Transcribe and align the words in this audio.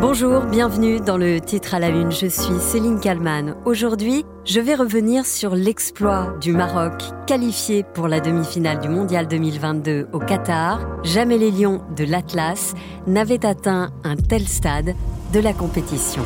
Bonjour, 0.00 0.44
bienvenue 0.44 0.98
dans 0.98 1.18
le 1.18 1.42
titre 1.42 1.74
à 1.74 1.78
la 1.78 1.90
une. 1.90 2.10
Je 2.10 2.26
suis 2.26 2.58
Céline 2.58 3.00
Kalman. 3.00 3.54
Aujourd'hui, 3.66 4.24
je 4.46 4.58
vais 4.58 4.74
revenir 4.74 5.26
sur 5.26 5.54
l'exploit 5.54 6.34
du 6.40 6.52
Maroc, 6.52 7.02
qualifié 7.26 7.82
pour 7.82 8.08
la 8.08 8.20
demi-finale 8.20 8.80
du 8.80 8.88
Mondial 8.88 9.28
2022 9.28 10.08
au 10.14 10.18
Qatar. 10.18 10.80
Jamais 11.04 11.36
les 11.36 11.50
Lions 11.50 11.82
de 11.94 12.04
l'Atlas 12.04 12.72
n'avaient 13.06 13.44
atteint 13.44 13.90
un 14.02 14.16
tel 14.16 14.48
stade 14.48 14.94
de 15.34 15.40
la 15.40 15.52
compétition. 15.52 16.22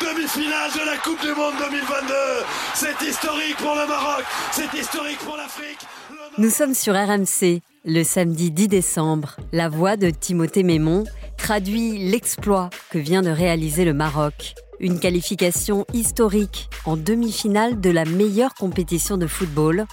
Demi-finale 0.00 0.70
de 0.72 0.86
la 0.86 0.96
Coupe 0.98 1.20
du 1.20 1.28
Monde 1.28 1.54
2022 1.58 2.14
C'est 2.74 3.06
historique 3.06 3.56
pour 3.56 3.74
le 3.74 3.86
Maroc 3.86 4.24
C'est 4.52 4.72
historique 4.78 5.18
pour 5.18 5.36
l'Afrique 5.36 5.78
Nous 6.38 6.50
sommes 6.50 6.74
sur 6.74 6.94
RMC, 6.94 7.60
le 7.84 8.02
samedi 8.02 8.50
10 8.50 8.68
décembre. 8.68 9.36
La 9.52 9.68
voix 9.68 9.96
de 9.96 10.10
Timothée 10.10 10.62
Mémon 10.62 11.04
traduit 11.36 12.10
l'exploit 12.10 12.70
que 12.90 12.98
vient 12.98 13.22
de 13.22 13.30
réaliser 13.30 13.84
le 13.84 13.94
Maroc. 13.94 14.54
Une 14.80 14.98
qualification 14.98 15.86
historique 15.92 16.68
en 16.84 16.96
demi-finale 16.96 17.80
de 17.80 17.90
la 17.90 18.04
meilleure 18.04 18.54
compétition 18.54 19.16
de 19.16 19.26
football. 19.26 19.86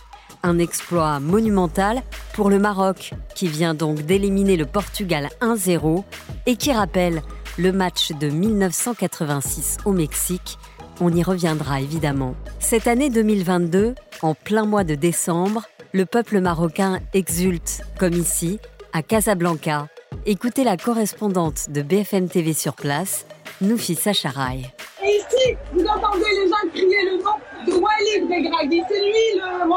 Un 0.43 0.59
exploit 0.59 1.19
monumental 1.19 2.01
pour 2.33 2.49
le 2.49 2.59
Maroc, 2.59 3.13
qui 3.35 3.47
vient 3.47 3.73
donc 3.73 4.01
d'éliminer 4.01 4.57
le 4.57 4.65
Portugal 4.65 5.29
1-0 5.41 6.03
et 6.45 6.57
qui 6.57 6.73
rappelle 6.73 7.21
le 7.57 7.71
match 7.71 8.11
de 8.11 8.29
1986 8.29 9.77
au 9.85 9.91
Mexique. 9.91 10.57
On 11.01 11.13
y 11.13 11.23
reviendra 11.23 11.81
évidemment. 11.81 12.35
Cette 12.59 12.87
année 12.87 13.09
2022, 13.09 13.95
en 14.21 14.33
plein 14.33 14.65
mois 14.65 14.83
de 14.83 14.95
décembre, 14.95 15.63
le 15.91 16.05
peuple 16.05 16.39
marocain 16.39 16.99
exulte, 17.13 17.81
comme 17.99 18.13
ici, 18.13 18.59
à 18.93 19.03
Casablanca. 19.03 19.87
Écoutez 20.25 20.63
la 20.63 20.77
correspondante 20.77 21.69
de 21.69 21.81
BFM 21.81 22.29
TV 22.29 22.53
sur 22.53 22.75
place, 22.75 23.25
Noufi. 23.61 23.93
Et 23.93 23.97
ici, 23.97 25.55
vous 25.73 25.85
entendez 25.85 26.25
les 26.31 26.49
gens 26.49 26.69
crier 26.71 27.05
le 27.05 27.23
nom 27.23 27.37
de 27.67 27.71
Walid 27.73 28.27
Begragui. 28.27 28.81
C'est 28.89 29.01
lui 29.01 29.39
le, 29.39 29.67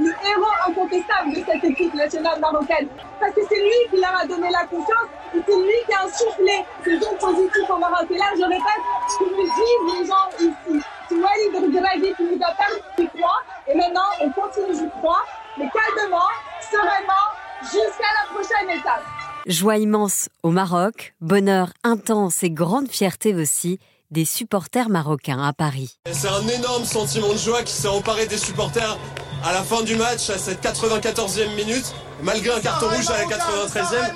le 0.00 0.10
héros 0.10 0.56
incontestable 0.66 1.30
de 1.34 1.44
cette 1.44 1.64
équipe 1.64 1.94
nationale 1.94 2.40
marocaine. 2.40 2.88
Parce 3.20 3.34
que 3.34 3.40
c'est 3.48 3.60
lui 3.60 3.80
qui 3.90 4.00
leur 4.00 4.16
a 4.16 4.26
donné 4.26 4.48
la 4.50 4.64
confiance 4.64 5.08
et 5.34 5.40
c'est 5.46 5.56
lui 5.56 5.78
qui 5.86 5.92
a 5.92 6.04
insufflé 6.04 6.64
ce 6.84 6.90
don 6.98 7.14
positif 7.20 7.68
au 7.68 7.78
Maroc. 7.78 8.06
Et 8.10 8.16
là, 8.18 8.32
je 8.34 8.42
répète, 8.42 8.84
ce 9.08 9.18
que 9.18 9.24
me 9.24 9.44
disent 9.44 9.98
les 9.98 10.06
gens 10.06 10.28
ici. 10.38 10.84
C'est 11.08 11.16
Walid 11.16 11.72
Begragui 11.72 12.14
qui 12.16 12.22
nous 12.22 12.40
a 12.42 12.54
permis 12.54 12.80
d'y 12.98 13.08
croire. 13.18 13.44
Et 13.68 13.74
maintenant, 13.74 14.08
on 14.20 14.30
continue 14.30 14.72
d'y 14.72 14.88
croire, 15.00 15.26
mais 15.58 15.68
calmement, 15.68 16.30
sereinement, 16.70 17.26
jusqu'à 17.62 18.10
la 18.16 18.34
prochaine 18.34 18.78
étape. 18.78 19.04
Joie 19.46 19.78
immense 19.78 20.28
au 20.42 20.50
Maroc, 20.50 21.14
bonheur 21.20 21.72
intense 21.82 22.42
et 22.42 22.50
grande 22.50 22.88
fierté 22.88 23.34
aussi 23.34 23.78
des 24.10 24.24
supporters 24.24 24.88
marocains 24.88 25.42
à 25.42 25.52
Paris. 25.52 25.98
C'est 26.10 26.28
un 26.28 26.46
énorme 26.48 26.84
sentiment 26.84 27.32
de 27.32 27.38
joie 27.38 27.62
qui 27.62 27.72
s'est 27.72 27.88
emparé 27.88 28.26
des 28.26 28.38
supporters 28.38 28.98
à 29.44 29.52
la 29.52 29.62
fin 29.62 29.82
du 29.82 29.96
match, 29.96 30.28
à 30.30 30.38
cette 30.38 30.62
94e 30.62 31.54
minute, 31.54 31.94
malgré 32.22 32.52
un 32.52 32.60
carton 32.60 32.88
rouge 32.88 33.08
à 33.08 33.18
la 33.18 33.24
93e. 33.24 34.12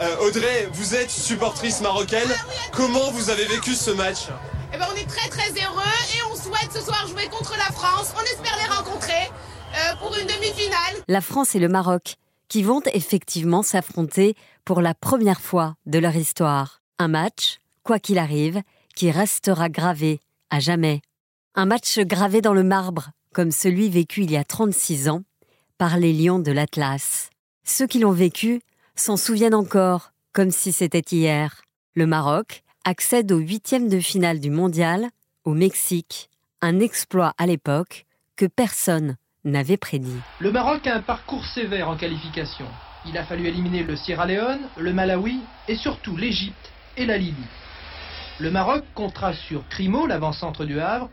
Euh, 0.00 0.26
Audrey, 0.26 0.68
vous 0.72 0.94
êtes 0.94 1.10
supportrice 1.10 1.80
marocaine. 1.80 2.28
Comment 2.72 3.10
vous 3.12 3.30
avez 3.30 3.46
vécu 3.46 3.74
ce 3.74 3.90
match? 3.92 4.28
Eh 4.74 4.78
ben, 4.78 4.86
on 4.92 4.96
est 4.96 5.08
très 5.08 5.28
très 5.28 5.50
heureux 5.50 5.82
et 5.82 6.22
on 6.30 6.36
souhaite 6.36 6.72
ce 6.72 6.80
soir 6.80 7.06
jouer 7.06 7.28
contre 7.28 7.54
la 7.56 7.72
France. 7.74 8.12
On 8.16 8.22
espère 8.22 8.56
les 8.58 8.74
rencontrer 8.74 9.30
euh, 9.74 9.96
pour 10.00 10.14
une 10.16 10.26
demi-finale. 10.26 11.02
La 11.08 11.20
France 11.20 11.54
et 11.54 11.58
le 11.58 11.68
Maroc, 11.68 12.16
qui 12.48 12.62
vont 12.62 12.82
effectivement 12.92 13.62
s'affronter 13.62 14.36
pour 14.64 14.80
la 14.80 14.94
première 14.94 15.40
fois 15.40 15.76
de 15.86 15.98
leur 15.98 16.16
histoire. 16.16 16.82
Un 16.98 17.08
match, 17.08 17.58
quoi 17.82 17.98
qu'il 17.98 18.18
arrive, 18.18 18.60
qui 18.94 19.10
restera 19.10 19.68
gravé 19.68 20.20
à 20.50 20.60
jamais. 20.60 21.00
Un 21.54 21.66
match 21.66 21.98
gravé 21.98 22.40
dans 22.40 22.54
le 22.54 22.62
marbre, 22.62 23.10
comme 23.34 23.50
celui 23.50 23.88
vécu 23.88 24.22
il 24.22 24.30
y 24.30 24.36
a 24.36 24.44
36 24.44 25.08
ans 25.08 25.22
par 25.78 25.98
les 25.98 26.12
Lions 26.12 26.38
de 26.38 26.52
l'Atlas. 26.52 27.30
Ceux 27.64 27.86
qui 27.86 27.98
l'ont 27.98 28.12
vécu 28.12 28.60
s'en 28.94 29.16
souviennent 29.16 29.54
encore, 29.54 30.12
comme 30.32 30.50
si 30.50 30.72
c'était 30.72 31.04
hier. 31.10 31.62
Le 31.94 32.06
Maroc 32.06 32.62
accède 32.84 33.32
au 33.32 33.38
huitième 33.38 33.88
de 33.88 34.00
finale 34.00 34.40
du 34.40 34.50
mondial 34.50 35.10
au 35.44 35.54
Mexique, 35.54 36.30
un 36.60 36.80
exploit 36.80 37.34
à 37.38 37.46
l'époque 37.46 38.06
que 38.36 38.46
personne 38.46 39.16
n'avait 39.44 39.76
prédit. 39.76 40.20
Le 40.40 40.52
Maroc 40.52 40.86
a 40.86 40.96
un 40.96 41.02
parcours 41.02 41.44
sévère 41.46 41.88
en 41.88 41.96
qualification. 41.96 42.66
Il 43.06 43.18
a 43.18 43.24
fallu 43.24 43.46
éliminer 43.46 43.82
le 43.82 43.96
Sierra 43.96 44.26
Leone, 44.26 44.60
le 44.76 44.92
Malawi 44.92 45.40
et 45.68 45.76
surtout 45.76 46.16
l'Égypte 46.16 46.70
et 46.96 47.06
la 47.06 47.18
Libye. 47.18 47.44
Le 48.42 48.50
Maroc 48.50 48.82
comptera 48.96 49.34
sur 49.34 49.62
Crimo, 49.68 50.04
l'avant-centre 50.04 50.64
du 50.64 50.80
Havre, 50.80 51.08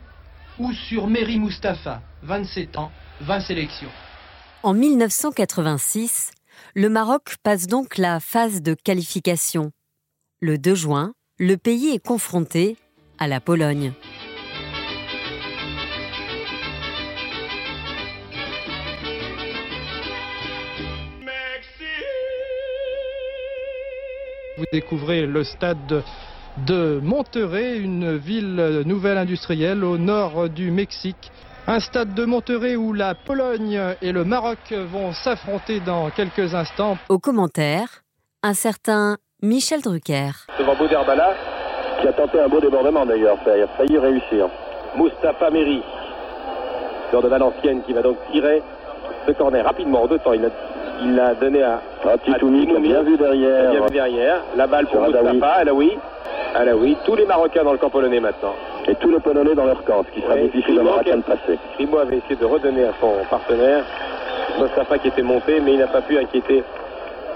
ou 0.58 0.72
sur 0.72 1.06
Meri 1.06 1.38
Mustafa, 1.38 2.02
27 2.24 2.76
ans, 2.76 2.90
20 3.20 3.40
sélections. 3.42 3.88
En 4.64 4.74
1986, 4.74 6.32
le 6.74 6.88
Maroc 6.88 7.36
passe 7.44 7.68
donc 7.68 7.98
la 7.98 8.18
phase 8.18 8.62
de 8.62 8.74
qualification. 8.74 9.70
Le 10.40 10.58
2 10.58 10.74
juin, 10.74 11.12
le 11.38 11.56
pays 11.56 11.90
est 11.90 12.04
confronté 12.04 12.76
à 13.20 13.28
la 13.28 13.40
Pologne. 13.40 13.92
Vous 24.58 24.64
découvrez 24.72 25.26
le 25.26 25.44
stade 25.44 26.02
de 26.66 27.00
Monterrey, 27.02 27.78
une 27.78 28.16
ville 28.16 28.82
nouvelle 28.86 29.18
industrielle 29.18 29.84
au 29.84 29.98
nord 29.98 30.48
du 30.48 30.70
Mexique. 30.70 31.30
Un 31.66 31.80
stade 31.80 32.14
de 32.14 32.24
Monterrey 32.24 32.76
où 32.76 32.92
la 32.92 33.14
Pologne 33.14 33.80
et 34.02 34.12
le 34.12 34.24
Maroc 34.24 34.58
vont 34.72 35.12
s'affronter 35.12 35.80
dans 35.80 36.10
quelques 36.10 36.54
instants. 36.54 36.96
Au 37.08 37.18
commentaire, 37.18 38.02
un 38.42 38.54
certain 38.54 39.16
Michel 39.42 39.80
Drucker. 39.80 40.30
devant 40.58 40.74
Bouderbala, 40.74 41.34
qui 42.00 42.08
a 42.08 42.12
tenté 42.12 42.40
un 42.40 42.48
beau 42.48 42.60
débordement 42.60 43.06
d'ailleurs, 43.06 43.38
ça 43.44 43.52
a 43.52 43.66
failli 43.76 43.98
réussir. 43.98 44.48
Moustapha 44.96 45.50
Méry, 45.50 45.82
joueur 47.10 47.22
de 47.22 47.28
Valenciennes, 47.28 47.82
qui 47.86 47.92
va 47.92 48.02
donc 48.02 48.16
tirer 48.32 48.62
ce 49.26 49.32
corner 49.32 49.64
rapidement 49.64 50.02
en 50.02 50.06
deux 50.06 50.18
temps. 50.18 50.32
Il 50.32 50.42
l'a 50.42 50.48
il 51.02 51.14
l'a 51.14 51.34
donné 51.34 51.62
à, 51.62 51.80
à 52.04 52.18
Titoumi, 52.18 52.66
qui 52.66 52.76
a 52.76 52.80
bien 52.80 53.02
vu 53.02 53.16
derrière. 53.16 53.70
Bien 53.70 53.80
vu 53.80 53.90
derrière. 53.90 54.42
La 54.56 54.66
balle 54.66 54.86
pour 54.86 55.00
Moustapha, 55.00 55.52
Alaoui. 55.52 55.92
Alaoui. 56.54 56.96
Tous 57.04 57.14
les 57.16 57.26
Marocains 57.26 57.64
dans 57.64 57.72
le 57.72 57.78
camp 57.78 57.90
polonais 57.90 58.20
maintenant. 58.20 58.54
Et 58.88 58.94
tous 58.96 59.10
les 59.10 59.20
Polonais 59.20 59.54
dans 59.54 59.66
leur 59.66 59.84
camp, 59.84 60.04
ce 60.08 60.14
qui 60.14 60.20
sera 60.22 60.34
Ouais, 60.34 60.44
difficile 60.44 60.72
au 60.72 60.82
Primo 60.82 60.90
Marocain 60.90 61.16
de 61.18 61.22
passer. 61.22 61.58
Primo 61.74 61.98
avait 61.98 62.18
essayé 62.18 62.36
de 62.36 62.44
redonner 62.44 62.84
à 62.84 62.92
son 63.00 63.12
partenaire. 63.28 63.84
Moustapha 64.58 64.98
qui 64.98 65.08
était 65.08 65.22
monté, 65.22 65.60
mais 65.60 65.74
il 65.74 65.78
n'a 65.78 65.86
pas 65.86 66.02
pu 66.02 66.18
inquiéter 66.18 66.62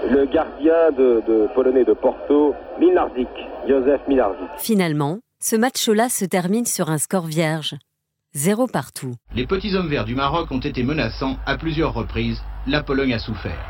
le 0.09 0.25
gardien 0.25 0.91
de, 0.97 1.23
de 1.27 1.47
polonais 1.55 1.85
de 1.85 1.93
Porto, 1.93 2.53
Minardik, 2.79 3.27
Joseph 3.67 4.01
Minardik. 4.07 4.49
Finalement, 4.57 5.19
ce 5.41 5.55
match-là 5.55 6.09
se 6.09 6.25
termine 6.25 6.65
sur 6.65 6.89
un 6.89 6.97
score 6.97 7.25
vierge. 7.25 7.75
Zéro 8.33 8.67
partout. 8.67 9.13
Les 9.33 9.47
petits 9.47 9.75
hommes 9.75 9.87
verts 9.87 10.03
du 10.05 10.13
Maroc 10.15 10.51
ont 10.51 10.59
été 10.59 10.83
menaçants 10.83 11.37
à 11.45 11.57
plusieurs 11.57 11.93
reprises. 11.93 12.41
La 12.67 12.83
Pologne 12.83 13.13
a 13.13 13.19
souffert. 13.19 13.63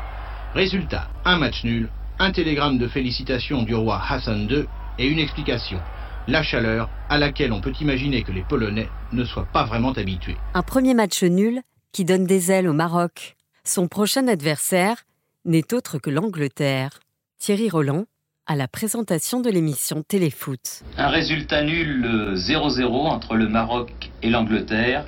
Résultat, 0.54 1.04
un 1.24 1.38
match 1.38 1.62
nul, 1.64 1.88
un 2.18 2.32
télégramme 2.32 2.78
de 2.78 2.88
félicitations 2.88 3.62
du 3.62 3.74
roi 3.74 4.00
Hassan 4.10 4.48
II 4.50 4.66
et 4.98 5.06
une 5.06 5.18
explication. 5.18 5.80
La 6.28 6.42
chaleur 6.42 6.90
à 7.08 7.18
laquelle 7.18 7.52
on 7.52 7.60
peut 7.60 7.72
imaginer 7.80 8.22
que 8.22 8.32
les 8.32 8.42
Polonais 8.42 8.88
ne 9.12 9.24
soient 9.24 9.46
pas 9.52 9.64
vraiment 9.64 9.92
habitués. 9.92 10.36
Un 10.54 10.62
premier 10.62 10.94
match 10.94 11.22
nul 11.22 11.62
qui 11.92 12.04
donne 12.04 12.26
des 12.26 12.50
ailes 12.50 12.68
au 12.68 12.72
Maroc. 12.72 13.36
Son 13.64 13.88
prochain 13.88 14.26
adversaire 14.28 15.04
n'est 15.44 15.72
autre 15.72 15.98
que 15.98 16.10
l'Angleterre. 16.10 17.00
Thierry 17.38 17.70
Roland 17.70 18.06
à 18.46 18.54
la 18.54 18.68
présentation 18.68 19.40
de 19.40 19.50
l'émission 19.50 20.02
Téléfoot. 20.06 20.82
Un 20.96 21.08
résultat 21.08 21.62
nul 21.62 22.04
euh, 22.04 22.34
0-0 22.36 22.84
entre 23.08 23.34
le 23.34 23.48
Maroc 23.48 24.10
et 24.22 24.30
l'Angleterre. 24.30 25.04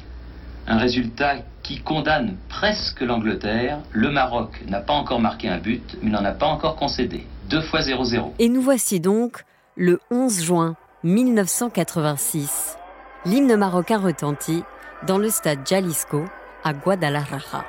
Un 0.67 0.77
résultat 0.77 1.37
qui 1.63 1.81
condamne 1.81 2.37
presque 2.49 3.01
l'Angleterre. 3.01 3.79
Le 3.93 4.11
Maroc 4.11 4.61
n'a 4.69 4.81
pas 4.81 4.93
encore 4.93 5.21
marqué 5.21 5.49
un 5.49 5.59
but, 5.59 5.97
mais 6.03 6.11
n'en 6.11 6.25
a 6.25 6.33
pas 6.33 6.47
encore 6.47 6.77
concédé. 6.77 7.27
Deux 7.49 7.63
fois 7.63 7.81
0-0. 7.81 8.33
Et 8.39 8.49
nous 8.49 8.61
voici 8.61 9.01
donc 9.01 9.45
le 9.81 10.01
11 10.11 10.43
juin 10.43 10.75
1986. 11.05 12.77
L'hymne 13.25 13.55
marocain 13.55 13.99
retentit 13.99 14.65
dans 15.07 15.19
le 15.19 15.31
stade 15.31 15.61
Jalisco 15.65 16.25
à 16.65 16.73
Guadalajara. 16.73 17.65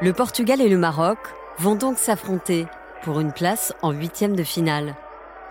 Le 0.00 0.12
Portugal 0.12 0.60
et 0.60 0.68
le 0.68 0.76
Maroc 0.76 1.18
vont 1.58 1.76
donc 1.76 1.98
s'affronter 1.98 2.66
pour 3.02 3.20
une 3.20 3.32
place 3.32 3.72
en 3.80 3.92
huitième 3.92 4.34
de 4.34 4.42
finale. 4.42 4.96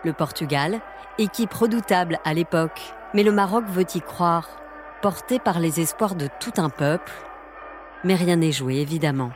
Le 0.04 0.12
Portugal, 0.12 0.82
équipe 1.18 1.54
redoutable 1.54 2.20
à 2.26 2.34
l'époque, 2.34 2.82
mais 3.14 3.24
le 3.24 3.32
Maroc 3.32 3.64
veut 3.70 3.86
y 3.96 4.02
croire, 4.02 4.50
porté 5.02 5.40
par 5.40 5.62
les 5.62 5.80
espoirs 5.80 6.16
de 6.16 6.28
tout 6.42 6.54
un 6.58 6.70
peuple. 6.70 7.14
Mais 8.04 8.16
rien 8.16 8.36
n'est 8.36 8.52
joué, 8.52 8.80
évidemment. 8.80 9.32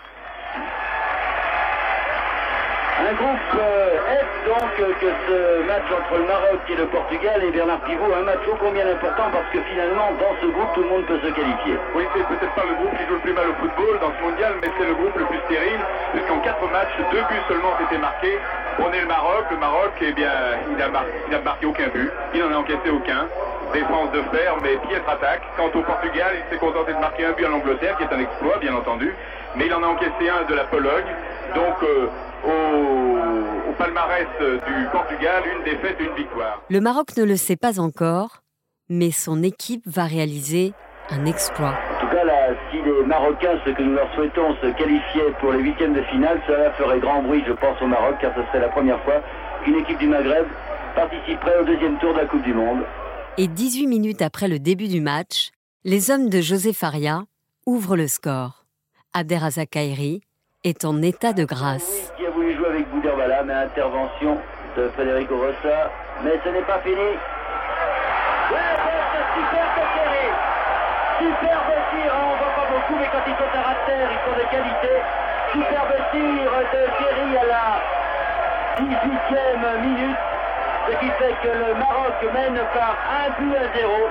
Groupe 3.15 3.51
euh, 3.59 4.19
F 4.19 4.29
donc 4.45 4.71
euh, 4.79 4.93
que 4.99 5.09
ce 5.27 5.67
match 5.67 5.87
entre 5.89 6.19
le 6.19 6.27
Maroc 6.27 6.59
et 6.69 6.75
le 6.75 6.85
Portugal 6.85 7.43
et 7.43 7.51
Bernard 7.51 7.79
Pivot, 7.81 8.13
un 8.13 8.23
match 8.23 8.43
ô 8.47 8.55
combien 8.59 8.85
important 8.87 9.31
parce 9.31 9.49
que 9.51 9.59
finalement 9.71 10.11
dans 10.19 10.35
ce 10.41 10.47
groupe 10.51 10.71
tout 10.73 10.83
le 10.83 10.89
monde 10.89 11.05
peut 11.05 11.19
se 11.23 11.31
qualifier. 11.31 11.77
Oui, 11.95 12.03
c'est 12.13 12.27
peut-être 12.27 12.53
pas 12.53 12.67
le 12.67 12.75
groupe 12.75 12.93
qui 12.97 13.05
joue 13.07 13.15
le 13.15 13.23
plus 13.25 13.33
mal 13.33 13.47
au 13.49 13.55
football 13.59 13.99
dans 14.01 14.11
ce 14.11 14.21
mondial, 14.23 14.53
mais 14.61 14.69
c'est 14.77 14.85
le 14.85 14.93
groupe 14.93 15.15
le 15.15 15.25
plus 15.25 15.39
stérile, 15.47 15.81
puisqu'en 16.13 16.39
quatre 16.39 16.67
matchs, 16.71 16.95
deux 17.11 17.23
buts 17.25 17.45
seulement 17.47 17.71
ont 17.73 17.85
été 17.85 17.97
marqués. 17.97 18.37
On 18.79 18.91
est 18.91 19.01
le 19.01 19.07
Maroc, 19.07 19.45
le 19.49 19.57
Maroc, 19.57 19.91
eh 20.01 20.11
bien, 20.11 20.31
il 20.69 20.77
n'a 20.77 20.89
marqué, 20.89 21.15
marqué 21.43 21.65
aucun 21.65 21.87
but, 21.87 22.11
il 22.33 22.41
n'en 22.43 22.51
a 22.51 22.57
encaissé 22.59 22.89
aucun. 22.91 23.27
Défense 23.73 24.11
de 24.11 24.21
fer, 24.31 24.55
mais 24.61 24.77
piètre 24.87 25.09
attaque. 25.09 25.41
Quant 25.57 25.71
au 25.73 25.81
Portugal, 25.81 26.31
il 26.37 26.43
s'est 26.51 26.59
contenté 26.59 26.93
de 26.93 26.99
marquer 26.99 27.25
un 27.25 27.31
but 27.31 27.45
en 27.47 27.53
Angleterre, 27.53 27.97
qui 27.97 28.03
est 28.03 28.13
un 28.13 28.19
exploit, 28.19 28.57
bien 28.59 28.75
entendu, 28.75 29.13
mais 29.55 29.65
il 29.65 29.73
en 29.73 29.83
a 29.83 29.87
encaissé 29.87 30.29
un 30.29 30.43
de 30.47 30.53
la 30.53 30.65
Pologne. 30.65 31.11
Donc, 31.55 31.75
euh, 31.83 32.07
au, 32.45 33.69
au 33.69 33.73
palmarès 33.77 34.27
du 34.39 34.87
Portugal, 34.91 35.43
une 35.57 35.63
défaite, 35.63 35.97
une 35.99 36.15
victoire. 36.15 36.61
Le 36.69 36.79
Maroc 36.79 37.17
ne 37.17 37.23
le 37.23 37.35
sait 37.35 37.55
pas 37.55 37.79
encore, 37.79 38.43
mais 38.89 39.11
son 39.11 39.43
équipe 39.43 39.83
va 39.85 40.05
réaliser 40.05 40.73
un 41.09 41.25
exploit. 41.25 41.75
En 41.97 41.99
tout 42.01 42.15
cas, 42.15 42.23
là, 42.23 42.49
si 42.71 42.77
les 42.77 43.05
Marocains, 43.05 43.59
ce 43.65 43.71
que 43.71 43.81
nous 43.81 43.93
leur 43.93 44.13
souhaitons, 44.15 44.55
se 44.61 44.67
qualifiaient 44.77 45.31
pour 45.39 45.51
les 45.51 45.59
huitièmes 45.59 45.93
de 45.93 46.01
finale, 46.03 46.41
cela 46.47 46.71
ferait 46.73 46.99
grand 46.99 47.21
bruit, 47.21 47.43
je 47.47 47.53
pense, 47.53 47.79
au 47.81 47.87
Maroc, 47.87 48.15
car 48.21 48.33
ce 48.35 48.41
serait 48.47 48.59
la 48.61 48.69
première 48.69 49.01
fois 49.03 49.21
qu'une 49.63 49.75
équipe 49.75 49.99
du 49.99 50.07
Maghreb 50.07 50.45
participerait 50.95 51.59
au 51.61 51.65
deuxième 51.65 51.97
tour 51.99 52.13
de 52.13 52.19
la 52.19 52.25
Coupe 52.25 52.43
du 52.43 52.53
Monde. 52.53 52.83
Et 53.37 53.47
18 53.47 53.87
minutes 53.87 54.21
après 54.21 54.47
le 54.47 54.59
début 54.59 54.87
du 54.87 55.01
match, 55.01 55.49
les 55.83 56.09
hommes 56.09 56.29
de 56.29 56.41
José 56.41 56.73
Faria 56.73 57.23
ouvrent 57.65 57.97
le 57.97 58.07
score. 58.07 58.65
Abderrazak 59.13 59.71
Kairi 59.71 60.21
est 60.63 60.85
en 60.85 61.01
état 61.01 61.33
de 61.33 61.45
grâce. 61.45 62.11
Voulu 62.45 62.57
jouer 62.57 62.69
avec 62.69 62.87
Bouderbala, 62.89 63.41
mais 63.41 63.53
intervention 63.53 64.37
de 64.77 64.87
Federico 64.95 65.35
Rossa. 65.35 65.89
Mais 66.21 66.39
ce 66.43 66.49
n'est 66.49 66.61
pas 66.61 66.77
fini. 66.83 66.93
Ouais, 66.93 67.09
ouais, 68.53 69.01
c'est 69.09 69.27
super 69.33 69.65
de 69.73 69.81
Kerry. 69.95 70.29
Superbe 71.17 71.73
tir, 71.89 72.13
on 72.13 72.37
voit 72.37 72.53
pas 72.53 72.67
beaucoup, 72.69 72.99
mais 72.99 73.09
quand 73.11 73.25
ils 73.25 73.33
sont 73.33 73.49
à 73.49 73.73
terre, 73.87 74.09
ils 74.13 74.21
sont 74.29 74.37
de 74.37 74.45
qualité. 74.51 74.93
Superbe 75.53 75.95
tir 76.11 76.51
de 76.69 76.81
Kerry 77.01 77.29
à 77.35 77.45
la 77.49 77.65
18e 78.77 79.81
minute, 79.81 80.17
ce 80.87 80.93
qui 80.97 81.09
fait 81.17 81.35
que 81.41 81.47
le 81.47 81.73
Maroc 81.73 82.17
mène 82.31 82.61
par 82.75 82.93
un 83.09 83.41
but 83.41 83.55
à 83.57 83.75
zéro. 83.75 84.09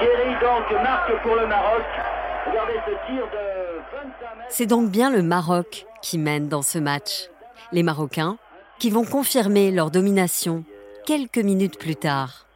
Kerry 0.00 0.36
donc 0.38 0.82
marque 0.82 1.12
pour 1.22 1.36
le 1.36 1.46
Maroc. 1.46 2.11
Regardez 2.46 2.80
ce 2.86 2.90
tir 3.06 3.24
de 3.32 3.78
25 3.92 4.36
mètres. 4.38 4.46
C'est 4.48 4.66
donc 4.66 4.90
bien 4.90 5.10
le 5.10 5.22
Maroc 5.22 5.86
qui 6.02 6.18
mène 6.18 6.48
dans 6.48 6.62
ce 6.62 6.78
match. 6.78 7.28
Les 7.72 7.82
Marocains 7.82 8.36
qui 8.78 8.90
vont 8.90 9.04
confirmer 9.04 9.70
leur 9.70 9.90
domination 9.90 10.64
quelques 11.06 11.38
minutes 11.38 11.78
plus 11.78 11.96
tard. 11.96 12.46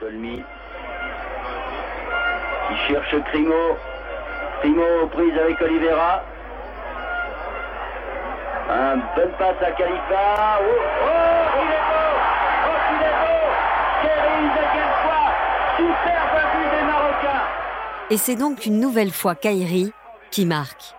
Dolmy. 0.00 0.42
Il 2.70 2.76
cherche 2.88 3.14
Crimo. 3.30 3.76
Crimo 4.60 5.06
prise 5.12 5.38
avec 5.38 5.60
Oliveira. 5.60 6.22
Un 8.70 8.96
bonne 9.16 9.32
passe 9.38 9.62
à 9.62 9.70
Khalifa. 9.72 10.60
Oh, 10.60 10.64
oh, 10.66 11.62
il 11.62 11.70
est 11.72 11.84
beau 11.88 12.10
Oh, 12.66 12.78
il 12.92 13.02
est 13.06 13.16
beau 13.22 13.46
Kerry, 14.02 14.42
deuxième 14.48 14.94
fois 15.02 15.24
Marocains 15.78 16.17
Et 18.10 18.16
c'est 18.16 18.36
donc 18.36 18.64
une 18.64 18.80
nouvelle 18.80 19.10
fois 19.10 19.34
Kairi 19.34 19.92
qui 20.30 20.46
marque. 20.46 20.94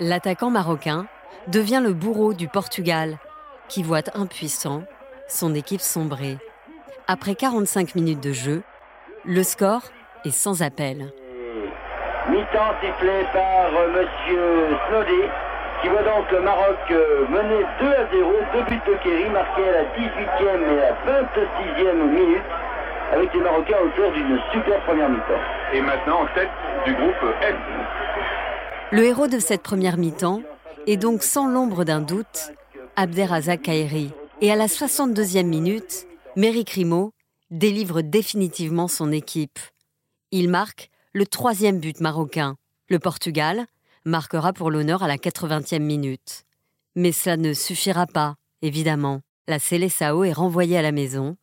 L'attaquant 0.00 0.50
marocain 0.50 1.06
devient 1.46 1.80
le 1.82 1.94
bourreau 1.94 2.34
du 2.34 2.46
Portugal, 2.46 3.16
qui 3.68 3.82
voit 3.82 4.02
impuissant 4.14 4.82
son 5.28 5.54
équipe 5.54 5.80
sombrer. 5.80 6.36
Après 7.08 7.36
45 7.36 7.94
minutes 7.94 8.22
de 8.22 8.32
jeu, 8.32 8.62
le 9.24 9.42
score 9.42 9.80
est 10.26 10.30
sans 10.30 10.62
appel. 10.62 11.10
Mi-temps 12.28 12.74
sifflé 12.82 13.24
par 13.32 13.70
euh, 13.74 13.88
Monsieur 13.88 14.76
Snoddy, 14.88 15.22
qui 15.80 15.88
voit 15.88 16.02
donc 16.02 16.30
le 16.32 16.40
Maroc 16.42 16.78
euh, 16.90 17.26
mener 17.28 17.64
2 17.80 17.86
à 17.86 18.06
0, 18.12 18.32
deux 18.52 18.62
buts 18.64 18.80
de 18.86 18.94
Kerry 19.02 19.30
marqués 19.30 19.68
à 19.68 19.72
la 19.72 19.84
18e 19.84 20.62
et 20.70 20.76
la 20.76 20.92
26e 21.22 22.10
minute, 22.10 22.42
avec 23.10 23.32
les 23.32 23.40
Marocains 23.40 23.78
autour 23.86 24.12
d'une 24.12 24.38
super 24.52 24.78
première 24.80 25.08
mi-temps. 25.08 25.61
Maintenant 25.80 26.22
en 26.22 26.34
tête 26.34 26.50
du 26.84 26.94
groupe 26.94 27.14
F. 27.40 28.92
Le 28.92 29.04
héros 29.04 29.26
de 29.26 29.38
cette 29.38 29.62
première 29.62 29.96
mi-temps 29.96 30.42
est 30.86 30.96
donc 30.96 31.22
sans 31.22 31.48
l'ombre 31.48 31.84
d'un 31.84 32.00
doute 32.00 32.52
Abderrazak 32.96 33.62
Kairi. 33.62 34.12
Et 34.40 34.52
à 34.52 34.56
la 34.56 34.66
62e 34.66 35.44
minute, 35.44 36.06
Mery 36.36 36.64
Crimo 36.64 37.12
délivre 37.50 38.02
définitivement 38.02 38.86
son 38.86 39.12
équipe. 39.12 39.58
Il 40.30 40.50
marque 40.50 40.90
le 41.12 41.26
troisième 41.26 41.78
but 41.78 42.00
marocain. 42.00 42.56
Le 42.88 42.98
Portugal 42.98 43.66
marquera 44.04 44.52
pour 44.52 44.70
l'honneur 44.70 45.02
à 45.02 45.08
la 45.08 45.16
80e 45.16 45.80
minute. 45.80 46.44
Mais 46.96 47.12
ça 47.12 47.36
ne 47.36 47.54
suffira 47.54 48.06
pas, 48.06 48.36
évidemment. 48.60 49.20
La 49.48 49.58
Seleção 49.58 50.22
est 50.24 50.32
renvoyée 50.32 50.76
à 50.76 50.82
la 50.82 50.92
maison 50.92 51.36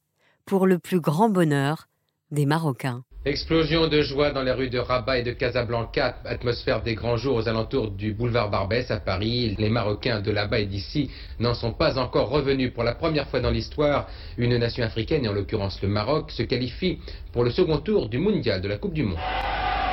pour 0.46 0.68
le 0.68 0.80
plus 0.80 1.00
grand 1.00 1.30
bonheur 1.30 1.88
des 2.32 2.46
Marocains. 2.46 3.04
Explosion 3.26 3.88
de 3.88 4.02
joie 4.02 4.32
dans 4.32 4.44
les 4.44 4.54
rues 4.54 4.70
de 4.70 4.80
Rabat 4.80 5.18
et 5.18 5.24
de 5.24 5.34
Casablanca, 5.34 6.16
atmosphère 6.24 6.82
des 6.82 6.96
grands 6.96 7.18
jours 7.18 7.36
aux 7.36 7.50
alentours 7.50 7.92
du 7.92 8.14
boulevard 8.14 8.50
Barbès 8.50 8.90
à 8.92 9.02
Paris. 9.02 9.58
Les 9.60 9.70
Marocains 9.70 10.22
de 10.22 10.32
là-bas 10.32 10.60
et 10.60 10.66
d'ici 10.66 11.12
n'en 11.38 11.54
sont 11.54 11.74
pas 11.74 12.00
encore 12.00 12.30
revenus. 12.30 12.74
Pour 12.74 12.84
la 12.84 12.96
première 12.96 13.28
fois 13.28 13.42
dans 13.42 13.52
l'histoire, 13.52 14.08
une 14.38 14.56
nation 14.56 14.86
africaine, 14.86 15.26
et 15.26 15.28
en 15.28 15.34
l'occurrence 15.34 15.82
le 15.82 15.90
Maroc, 15.90 16.32
se 16.32 16.44
qualifie 16.44 17.00
pour 17.34 17.44
le 17.44 17.52
second 17.52 17.80
tour 17.80 18.08
du 18.08 18.20
mondial 18.20 18.62
de 18.62 18.70
la 18.70 18.78
Coupe 18.78 18.94
du 18.94 19.04
Monde. 19.04 19.20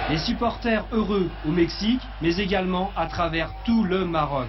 Les 0.09 0.19
supporters 0.19 0.85
heureux 0.93 1.29
au 1.49 1.51
Mexique, 1.51 2.03
mais 2.23 2.37
également 2.37 2.93
à 2.97 3.07
travers 3.07 3.53
tout 3.65 3.83
le 3.83 4.05
Maroc. 4.05 4.47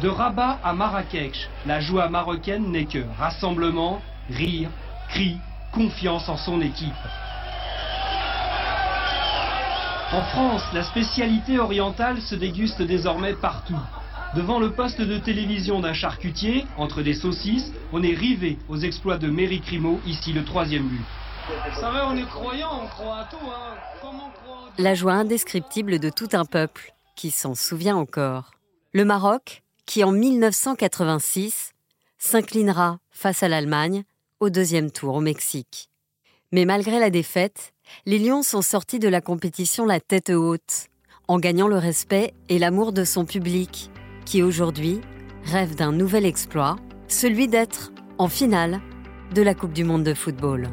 De 0.00 0.08
Rabat 0.08 0.60
à 0.62 0.72
Marrakech, 0.72 1.48
la 1.66 1.80
joie 1.80 2.08
marocaine 2.08 2.70
n'est 2.70 2.86
que 2.86 3.02
rassemblement, 3.18 4.00
rire, 4.30 4.70
cris, 5.08 5.38
confiance 5.72 6.28
en 6.28 6.36
son 6.36 6.60
équipe. 6.60 6.92
En 10.12 10.20
France, 10.24 10.62
la 10.74 10.84
spécialité 10.84 11.58
orientale 11.58 12.20
se 12.20 12.34
déguste 12.34 12.82
désormais 12.82 13.32
partout. 13.32 13.78
Devant 14.36 14.60
le 14.60 14.70
poste 14.70 15.00
de 15.00 15.16
télévision 15.16 15.80
d'un 15.80 15.94
charcutier, 15.94 16.66
entre 16.76 17.00
des 17.00 17.14
saucisses, 17.14 17.72
on 17.94 18.02
est 18.02 18.14
rivé 18.14 18.58
aux 18.68 18.76
exploits 18.76 19.16
de 19.16 19.28
Méry 19.28 19.62
Crimo, 19.62 20.00
ici 20.06 20.34
le 20.34 20.44
troisième 20.44 20.86
but. 20.86 21.04
Ça 21.80 21.90
va, 21.90 22.10
on 22.10 22.16
est 22.16 22.28
croyant, 22.28 22.82
on 22.82 22.88
croit 22.88 23.20
à 23.20 23.24
tout. 23.24 23.38
La 24.76 24.94
joie 24.94 25.14
indescriptible 25.14 25.98
de 25.98 26.10
tout 26.10 26.28
un 26.34 26.44
peuple 26.44 26.92
qui 27.16 27.30
s'en 27.30 27.54
souvient 27.54 27.96
encore. 27.96 28.50
Le 28.92 29.06
Maroc, 29.06 29.62
qui 29.86 30.04
en 30.04 30.12
1986 30.12 31.72
s'inclinera 32.18 32.98
face 33.10 33.42
à 33.42 33.48
l'Allemagne 33.48 34.04
au 34.40 34.50
deuxième 34.50 34.90
tour 34.90 35.14
au 35.14 35.20
Mexique. 35.20 35.88
Mais 36.52 36.66
malgré 36.66 37.00
la 37.00 37.08
défaite, 37.08 37.72
les 38.06 38.18
Lions 38.18 38.42
sont 38.42 38.62
sortis 38.62 38.98
de 38.98 39.08
la 39.08 39.20
compétition 39.20 39.86
la 39.86 40.00
tête 40.00 40.30
haute, 40.30 40.88
en 41.28 41.38
gagnant 41.38 41.68
le 41.68 41.78
respect 41.78 42.34
et 42.48 42.58
l'amour 42.58 42.92
de 42.92 43.04
son 43.04 43.24
public, 43.24 43.90
qui 44.24 44.42
aujourd'hui 44.42 45.00
rêve 45.44 45.74
d'un 45.74 45.92
nouvel 45.92 46.26
exploit, 46.26 46.76
celui 47.08 47.48
d'être 47.48 47.92
en 48.18 48.28
finale 48.28 48.80
de 49.34 49.42
la 49.42 49.54
Coupe 49.54 49.72
du 49.72 49.84
Monde 49.84 50.04
de 50.04 50.14
football. 50.14 50.68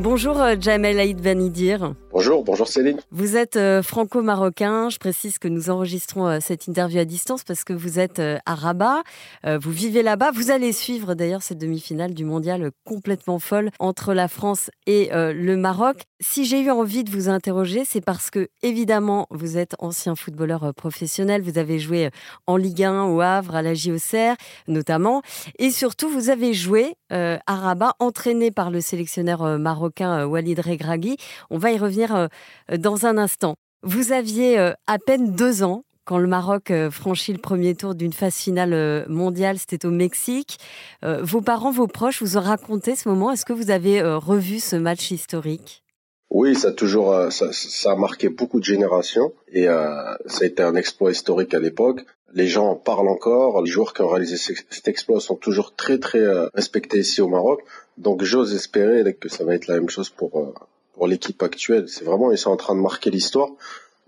Bonjour 0.00 0.40
euh, 0.40 0.54
Jamel 0.58 1.00
Aïd 1.00 1.20
Vanidir. 1.20 1.94
Bonjour, 2.18 2.42
bonjour 2.42 2.66
Céline. 2.66 2.98
Vous 3.12 3.36
êtes 3.36 3.54
euh, 3.54 3.80
franco-marocain. 3.80 4.88
Je 4.88 4.98
précise 4.98 5.38
que 5.38 5.46
nous 5.46 5.70
enregistrons 5.70 6.26
euh, 6.26 6.38
cette 6.40 6.66
interview 6.66 6.98
à 6.98 7.04
distance 7.04 7.44
parce 7.44 7.62
que 7.62 7.72
vous 7.72 8.00
êtes 8.00 8.18
à 8.18 8.54
Rabat. 8.56 9.04
Vous 9.44 9.70
vivez 9.70 10.02
là-bas. 10.02 10.32
Vous 10.32 10.50
allez 10.50 10.72
suivre 10.72 11.14
d'ailleurs 11.14 11.42
cette 11.42 11.58
demi-finale 11.58 12.14
du 12.14 12.24
mondial 12.24 12.72
complètement 12.84 13.38
folle 13.38 13.70
entre 13.78 14.14
la 14.14 14.26
France 14.26 14.68
et 14.88 15.10
le 15.12 15.56
Maroc. 15.56 16.02
Si 16.20 16.44
j'ai 16.44 16.60
eu 16.60 16.70
envie 16.70 17.04
de 17.04 17.10
vous 17.10 17.28
interroger, 17.28 17.84
c'est 17.84 18.00
parce 18.00 18.30
que 18.30 18.48
évidemment 18.62 19.28
vous 19.30 19.56
êtes 19.56 19.76
ancien 19.78 20.16
footballeur 20.16 20.74
professionnel. 20.74 21.42
Vous 21.42 21.58
avez 21.58 21.78
joué 21.78 22.10
en 22.48 22.56
Ligue 22.56 22.82
1 22.82 23.04
au 23.04 23.20
Havre, 23.20 23.54
à 23.54 23.62
la 23.62 23.74
JOCR 23.74 24.34
notamment. 24.66 25.22
Et 25.60 25.70
surtout, 25.70 26.08
vous 26.08 26.30
avez 26.30 26.52
joué 26.52 26.96
à 27.10 27.38
Rabat, 27.46 27.94
entraîné 28.00 28.50
par 28.50 28.70
le 28.70 28.80
sélectionneur 28.80 29.58
marocain 29.58 30.20
euh, 30.20 30.26
Walid 30.26 30.58
Regragui. 30.60 31.16
On 31.50 31.58
va 31.58 31.72
y 31.72 31.78
revenir 31.78 32.07
euh, 32.14 32.76
dans 32.76 33.06
un 33.06 33.18
instant. 33.18 33.54
Vous 33.82 34.12
aviez 34.12 34.58
euh, 34.58 34.72
à 34.86 34.98
peine 34.98 35.32
deux 35.34 35.62
ans 35.62 35.84
quand 36.04 36.18
le 36.18 36.26
Maroc 36.26 36.72
franchit 36.90 37.34
le 37.34 37.38
premier 37.38 37.74
tour 37.74 37.94
d'une 37.94 38.14
phase 38.14 38.36
finale 38.36 39.04
mondiale, 39.10 39.58
c'était 39.58 39.84
au 39.84 39.90
Mexique. 39.90 40.56
Vos 41.02 41.42
parents, 41.42 41.70
vos 41.70 41.86
proches 41.86 42.22
vous 42.22 42.38
ont 42.38 42.40
raconté 42.40 42.96
ce 42.96 43.10
moment. 43.10 43.30
Est-ce 43.30 43.44
que 43.44 43.52
vous 43.52 43.70
avez 43.70 44.00
revu 44.00 44.58
ce 44.58 44.74
match 44.74 45.10
historique? 45.10 45.84
Oui, 46.30 46.54
ça 46.54 46.68
a 46.68 46.72
toujours, 46.72 47.14
ça, 47.30 47.92
a 47.92 47.94
marqué 47.94 48.30
beaucoup 48.30 48.58
de 48.58 48.64
générations 48.64 49.34
et 49.52 49.66
ça 49.66 50.44
a 50.44 50.44
été 50.46 50.62
un 50.62 50.76
exploit 50.76 51.10
historique 51.10 51.52
à 51.52 51.58
l'époque. 51.58 52.00
Les 52.32 52.46
gens 52.46 52.68
en 52.68 52.74
parlent 52.74 53.08
encore. 53.08 53.60
Les 53.60 53.70
joueurs 53.70 53.92
qui 53.92 54.00
ont 54.00 54.08
réalisé 54.08 54.38
cet 54.38 54.88
exploit 54.88 55.20
sont 55.20 55.36
toujours 55.36 55.74
très 55.76 55.98
très 55.98 56.26
respectés 56.54 57.00
ici 57.00 57.20
au 57.20 57.28
Maroc. 57.28 57.62
Donc 57.98 58.22
j'ose 58.22 58.54
espérer 58.54 59.14
que 59.14 59.28
ça 59.28 59.44
va 59.44 59.54
être 59.54 59.66
la 59.66 59.74
même 59.74 59.90
chose 59.90 60.08
pour 60.08 60.38
euh, 60.38 60.54
pour 60.98 61.06
l'équipe 61.06 61.42
actuelle. 61.42 61.88
C'est 61.88 62.04
vraiment 62.04 62.32
ils 62.32 62.38
sont 62.38 62.50
en 62.50 62.56
train 62.56 62.74
de 62.74 62.80
marquer 62.80 63.10
l'histoire. 63.10 63.48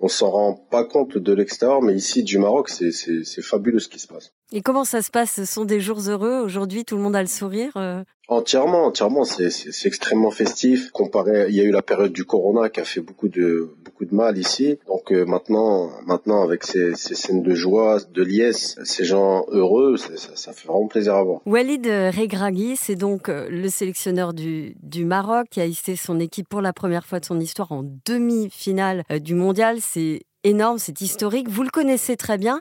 On 0.01 0.09
s'en 0.09 0.31
rend 0.31 0.55
pas 0.55 0.85
compte 0.85 1.17
de 1.19 1.33
l'extérieur, 1.33 1.83
mais 1.83 1.95
ici 1.95 2.23
du 2.23 2.39
Maroc, 2.39 2.69
c'est 2.71 3.43
fabuleux 3.43 3.79
ce 3.79 3.89
qui 3.89 3.99
se 3.99 4.09
passe. 4.09 4.33
Et 4.51 4.63
comment 4.63 4.85
ça 4.85 5.03
se 5.03 5.11
passe? 5.11 5.33
Ce 5.33 5.45
sont 5.45 5.65
des 5.65 5.79
jours 5.79 6.01
heureux 6.09 6.41
aujourd'hui. 6.41 6.85
Tout 6.85 6.97
le 6.97 7.03
monde 7.03 7.15
a 7.15 7.21
le 7.21 7.29
sourire. 7.29 7.73
Euh? 7.77 8.03
Entièrement, 8.29 8.87
entièrement, 8.87 9.25
c'est 9.25 9.51
extrêmement 9.85 10.31
festif. 10.31 10.91
Comparé, 10.91 11.47
il 11.51 11.55
y 11.55 11.61
a 11.61 11.65
eu 11.65 11.71
la 11.71 11.83
période 11.83 12.13
du 12.13 12.25
Corona 12.25 12.71
qui 12.71 12.81
a 12.81 12.85
fait 12.85 13.01
beaucoup 13.01 13.29
de 13.29 13.77
de 14.07 14.15
mal 14.15 14.39
ici. 14.39 14.79
Donc 14.87 15.13
euh, 15.13 15.25
maintenant, 15.25 15.91
maintenant 16.07 16.43
avec 16.43 16.65
ces, 16.65 16.95
ces, 16.95 17.15
scènes 17.15 17.43
de 17.43 17.55
joie, 17.55 17.99
de 18.13 18.23
liesse, 18.23 18.79
ces 18.85 19.05
gens 19.05 19.45
heureux, 19.49 19.97
ça, 19.97 20.09
ça, 20.35 20.53
fait 20.53 20.69
vraiment 20.69 20.87
plaisir 20.87 21.15
à 21.15 21.23
voir. 21.23 21.41
Walid 21.47 21.87
Regragui, 21.87 22.77
c'est 22.77 22.97
donc 22.97 23.29
euh, 23.29 23.49
le 23.51 23.69
sélectionneur 23.69 24.33
du, 24.35 24.77
du 24.83 25.05
Maroc 25.05 25.47
qui 25.51 25.61
a 25.61 25.67
hissé 25.67 25.97
son 25.97 26.21
équipe 26.21 26.49
pour 26.49 26.61
la 26.61 26.73
première 26.73 27.07
fois 27.07 27.21
de 27.21 27.25
son 27.25 27.41
histoire 27.41 27.73
en 27.73 27.85
demi-finale 28.07 29.05
euh, 29.11 29.19
du 29.19 29.35
mondial. 29.35 29.79
C'est 29.81 30.23
énorme, 30.45 30.79
c'est 30.79 31.01
historique. 31.01 31.49
Vous 31.49 31.63
le 31.63 31.71
connaissez 31.71 32.17
très 32.17 32.39
bien 32.39 32.61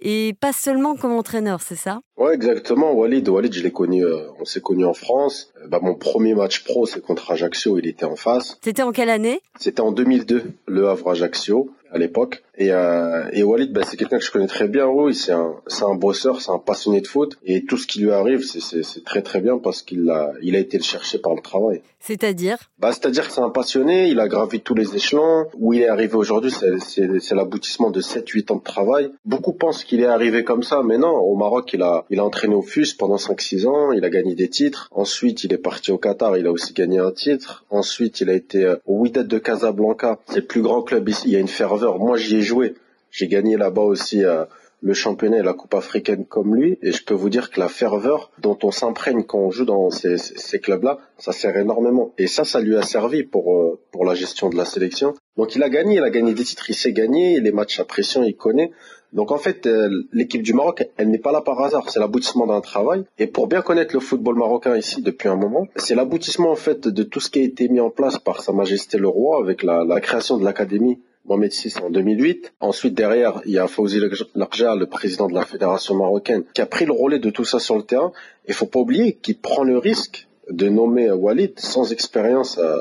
et 0.00 0.34
pas 0.40 0.52
seulement 0.52 0.96
comme 0.96 1.12
entraîneur, 1.12 1.60
c'est 1.62 1.76
ça? 1.76 2.00
Ouais, 2.16 2.34
exactement. 2.34 2.92
Walid, 2.92 3.28
Walid, 3.28 3.52
je 3.52 3.62
l'ai 3.62 3.70
connu, 3.70 4.04
euh, 4.04 4.26
on 4.40 4.44
s'est 4.44 4.60
connu 4.60 4.84
en 4.84 4.94
France. 4.94 5.52
Euh, 5.62 5.68
bah, 5.68 5.80
mon 5.82 5.94
premier 5.94 6.34
match 6.34 6.64
pro, 6.64 6.86
c'est 6.86 7.00
contre 7.00 7.30
Ajaccio, 7.30 7.78
il 7.78 7.86
était 7.86 8.04
en 8.04 8.16
face. 8.16 8.58
C'était 8.62 8.82
en 8.82 8.92
quelle 8.92 9.10
année? 9.10 9.40
C'était 9.58 9.80
en 9.80 9.92
2002, 9.92 10.52
Le 10.66 10.88
Havre 10.88 11.10
Ajaccio 11.10 11.70
à 11.92 11.98
l'époque. 11.98 12.42
Et, 12.56 12.72
euh, 12.72 13.28
et 13.32 13.42
Walid, 13.42 13.72
bah, 13.72 13.82
c'est 13.84 13.96
quelqu'un 13.96 14.18
que 14.18 14.24
je 14.24 14.30
connais 14.30 14.46
très 14.46 14.68
bien. 14.68 14.86
Oui, 14.86 15.14
c'est 15.14 15.32
un, 15.32 15.54
c'est 15.66 15.84
un 15.84 15.94
bosseur, 15.94 16.40
c'est 16.42 16.50
un 16.50 16.58
passionné 16.58 17.00
de 17.00 17.06
foot. 17.06 17.38
Et 17.44 17.64
tout 17.64 17.76
ce 17.76 17.86
qui 17.86 18.00
lui 18.00 18.12
arrive, 18.12 18.44
c'est, 18.44 18.60
c'est, 18.60 18.82
c'est 18.82 19.02
très 19.04 19.22
très 19.22 19.40
bien 19.40 19.58
parce 19.58 19.82
qu'il 19.82 20.08
a, 20.10 20.32
il 20.42 20.54
a 20.56 20.58
été 20.58 20.76
le 20.76 20.82
chercher 20.82 21.18
par 21.18 21.34
le 21.34 21.40
travail. 21.40 21.82
C'est-à-dire? 22.00 22.58
Bah, 22.78 22.92
C'est-à-dire 22.92 23.26
que 23.26 23.32
c'est 23.32 23.40
un 23.40 23.50
passionné, 23.50 24.08
il 24.08 24.20
a 24.20 24.28
gravi 24.28 24.60
tous 24.60 24.74
les 24.74 24.94
échelons. 24.94 25.46
Où 25.54 25.72
il 25.72 25.82
est 25.82 25.88
arrivé 25.88 26.14
aujourd'hui, 26.14 26.50
c'est, 26.50 26.78
c'est, 26.80 27.20
c'est 27.20 27.34
l'aboutissement 27.34 27.90
de 27.90 28.00
7-8 28.00 28.52
ans 28.52 28.56
de 28.56 28.62
travail. 28.62 29.10
Beaucoup 29.24 29.52
pensent 29.52 29.84
qu'il 29.84 30.00
est 30.00 30.06
arrivé 30.06 30.44
comme 30.44 30.62
ça, 30.62 30.82
mais 30.84 30.98
non. 30.98 31.14
Au 31.16 31.36
Maroc, 31.36 31.72
il 31.72 31.82
a, 31.82 32.04
il 32.10 32.18
a 32.20 32.24
entraîné 32.24 32.54
au 32.54 32.62
FUS 32.62 32.94
pendant 32.94 33.16
5-6 33.16 33.66
ans, 33.66 33.92
il 33.92 34.04
a 34.04 34.10
gagné 34.10 34.34
des 34.34 34.48
titres. 34.48 34.88
Ensuite, 34.92 35.44
il 35.44 35.52
est 35.52 35.58
parti 35.58 35.92
au 35.92 35.98
Qatar, 35.98 36.36
il 36.36 36.46
a 36.46 36.52
aussi 36.52 36.72
gagné 36.72 36.98
un 36.98 37.12
titre. 37.12 37.64
Ensuite, 37.70 38.20
il 38.20 38.30
a 38.30 38.34
été 38.34 38.64
euh, 38.64 38.76
au 38.86 38.98
Wydad 38.98 39.26
de 39.26 39.38
Casablanca. 39.38 40.18
C'est 40.28 40.36
le 40.36 40.46
plus 40.46 40.62
grand 40.62 40.82
club 40.82 41.08
ici, 41.08 41.22
il 41.26 41.32
y 41.32 41.36
a 41.36 41.40
une 41.40 41.48
ferveur 41.48 41.79
moi, 41.98 42.16
j'y 42.16 42.36
ai 42.36 42.42
joué. 42.42 42.74
J'ai 43.10 43.28
gagné 43.28 43.56
là-bas 43.56 43.82
aussi 43.82 44.24
euh, 44.24 44.44
le 44.82 44.94
championnat 44.94 45.38
et 45.38 45.42
la 45.42 45.52
Coupe 45.52 45.74
africaine 45.74 46.24
comme 46.24 46.54
lui. 46.54 46.78
Et 46.82 46.92
je 46.92 47.04
peux 47.04 47.14
vous 47.14 47.28
dire 47.28 47.50
que 47.50 47.60
la 47.60 47.68
ferveur 47.68 48.30
dont 48.38 48.58
on 48.62 48.70
s'imprègne 48.70 49.24
quand 49.24 49.38
on 49.38 49.50
joue 49.50 49.64
dans 49.64 49.90
ces, 49.90 50.16
clubs-là, 50.60 50.98
ça 51.18 51.32
sert 51.32 51.56
énormément. 51.56 52.12
Et 52.18 52.26
ça, 52.26 52.44
ça 52.44 52.60
lui 52.60 52.76
a 52.76 52.82
servi 52.82 53.22
pour 53.22 53.54
euh, 53.54 53.78
pour 53.90 54.04
la 54.04 54.14
gestion 54.14 54.48
de 54.48 54.56
la 54.56 54.64
sélection. 54.64 55.14
Donc 55.36 55.54
il 55.56 55.62
a 55.62 55.68
gagné, 55.68 55.96
il 55.96 56.02
a 56.02 56.10
gagné 56.10 56.34
des 56.34 56.44
titres, 56.44 56.70
il 56.70 56.74
sait 56.74 56.92
gagner, 56.92 57.40
les 57.40 57.52
matchs 57.52 57.80
à 57.80 57.84
pression, 57.84 58.22
il 58.22 58.36
connaît. 58.36 58.70
Donc 59.12 59.32
en 59.32 59.38
fait, 59.38 59.66
euh, 59.66 59.90
l'équipe 60.12 60.42
du 60.42 60.54
Maroc, 60.54 60.88
elle 60.96 61.10
n'est 61.10 61.18
pas 61.18 61.32
là 61.32 61.40
par 61.40 61.60
hasard, 61.60 61.90
c'est 61.90 61.98
l'aboutissement 61.98 62.46
d'un 62.46 62.60
travail. 62.60 63.02
Et 63.18 63.26
pour 63.26 63.48
bien 63.48 63.60
connaître 63.60 63.92
le 63.92 64.00
football 64.00 64.36
marocain 64.36 64.76
ici 64.76 65.02
depuis 65.02 65.28
un 65.28 65.34
moment, 65.34 65.66
c'est 65.74 65.96
l'aboutissement 65.96 66.52
en 66.52 66.56
fait 66.56 66.86
de 66.86 67.02
tout 67.02 67.18
ce 67.18 67.28
qui 67.28 67.40
a 67.40 67.42
été 67.42 67.68
mis 67.68 67.80
en 67.80 67.90
place 67.90 68.18
par 68.18 68.40
Sa 68.40 68.52
Majesté 68.52 68.98
le 68.98 69.08
Roi 69.08 69.40
avec 69.42 69.64
la 69.64 70.00
création 70.00 70.36
de 70.36 70.44
l'académie 70.44 71.00
Mohamed 71.24 71.52
VI 71.52 71.74
en 71.82 71.90
2008. 71.90 72.52
Ensuite, 72.60 72.94
derrière, 72.94 73.40
il 73.44 73.52
y 73.52 73.58
a 73.58 73.66
Fawzi 73.66 74.00
Larja, 74.34 74.74
le 74.74 74.86
président 74.86 75.28
de 75.28 75.34
la 75.34 75.44
fédération 75.44 75.94
marocaine, 75.94 76.44
qui 76.54 76.60
a 76.60 76.66
pris 76.66 76.86
le 76.86 76.92
relais 76.92 77.18
de 77.18 77.30
tout 77.30 77.44
ça 77.44 77.58
sur 77.58 77.76
le 77.76 77.82
terrain. 77.82 78.12
Il 78.48 78.54
faut 78.54 78.66
pas 78.66 78.80
oublier 78.80 79.14
qu'il 79.14 79.38
prend 79.38 79.62
le 79.62 79.78
risque 79.78 80.26
de 80.50 80.68
nommer 80.68 81.10
Walid 81.10 81.58
sans 81.58 81.92
expérience 81.92 82.58
euh, 82.58 82.76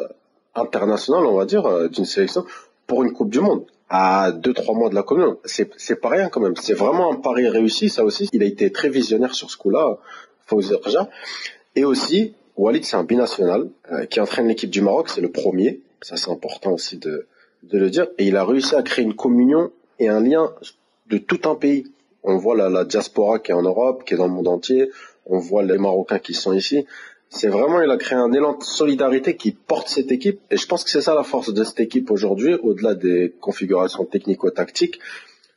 internationale, 0.55 1.25
on 1.25 1.35
va 1.35 1.45
dire, 1.45 1.65
euh, 1.65 1.87
d'une 1.87 2.05
sélection 2.05 2.45
pour 2.87 3.03
une 3.03 3.13
Coupe 3.13 3.29
du 3.29 3.39
Monde 3.39 3.65
à 3.89 4.31
deux 4.31 4.53
trois 4.53 4.75
mois 4.75 4.89
de 4.89 4.95
la 4.95 5.03
commune. 5.03 5.35
C'est 5.45 6.01
pas 6.01 6.09
rien 6.09 6.29
quand 6.29 6.41
même. 6.41 6.55
C'est 6.55 6.73
vraiment 6.73 7.11
un 7.11 7.15
pari 7.15 7.47
réussi, 7.47 7.89
ça 7.89 8.03
aussi. 8.03 8.29
Il 8.33 8.43
a 8.43 8.45
été 8.45 8.71
très 8.71 8.89
visionnaire 8.89 9.33
sur 9.33 9.49
ce 9.49 9.57
coup-là, 9.57 9.97
Fawzi 10.45 10.71
Larja. 10.71 11.09
Et 11.75 11.85
aussi, 11.85 12.33
Walid, 12.57 12.83
c'est 12.85 12.97
un 12.97 13.03
binational 13.03 13.69
euh, 13.91 14.05
qui 14.05 14.19
entraîne 14.19 14.47
l'équipe 14.47 14.69
du 14.69 14.81
Maroc. 14.81 15.09
C'est 15.09 15.21
le 15.21 15.31
premier. 15.31 15.81
Ça, 16.01 16.17
c'est 16.17 16.31
important 16.31 16.71
aussi 16.71 16.97
de 16.97 17.27
de 17.63 17.77
le 17.77 17.89
dire. 17.89 18.07
Et 18.17 18.27
il 18.27 18.37
a 18.37 18.45
réussi 18.45 18.75
à 18.75 18.83
créer 18.83 19.05
une 19.05 19.15
communion 19.15 19.71
et 19.99 20.07
un 20.07 20.21
lien 20.21 20.51
de 21.09 21.17
tout 21.17 21.41
un 21.49 21.55
pays. 21.55 21.85
On 22.23 22.37
voit 22.37 22.55
la, 22.55 22.85
diaspora 22.85 23.39
qui 23.39 23.51
est 23.51 23.55
en 23.55 23.61
Europe, 23.61 24.03
qui 24.05 24.13
est 24.13 24.17
dans 24.17 24.27
le 24.27 24.33
monde 24.33 24.47
entier. 24.47 24.89
On 25.25 25.39
voit 25.39 25.63
les 25.63 25.77
Marocains 25.77 26.19
qui 26.19 26.33
sont 26.33 26.53
ici. 26.53 26.85
C'est 27.29 27.47
vraiment, 27.47 27.81
il 27.81 27.91
a 27.91 27.97
créé 27.97 28.17
un 28.17 28.31
élan 28.31 28.57
de 28.57 28.63
solidarité 28.63 29.35
qui 29.35 29.51
porte 29.51 29.87
cette 29.87 30.11
équipe. 30.11 30.39
Et 30.49 30.57
je 30.57 30.65
pense 30.65 30.83
que 30.83 30.89
c'est 30.89 31.01
ça 31.01 31.13
la 31.13 31.23
force 31.23 31.53
de 31.53 31.63
cette 31.63 31.79
équipe 31.79 32.09
aujourd'hui, 32.09 32.55
au-delà 32.55 32.95
des 32.95 33.33
configurations 33.39 34.05
technico-tactiques. 34.05 34.99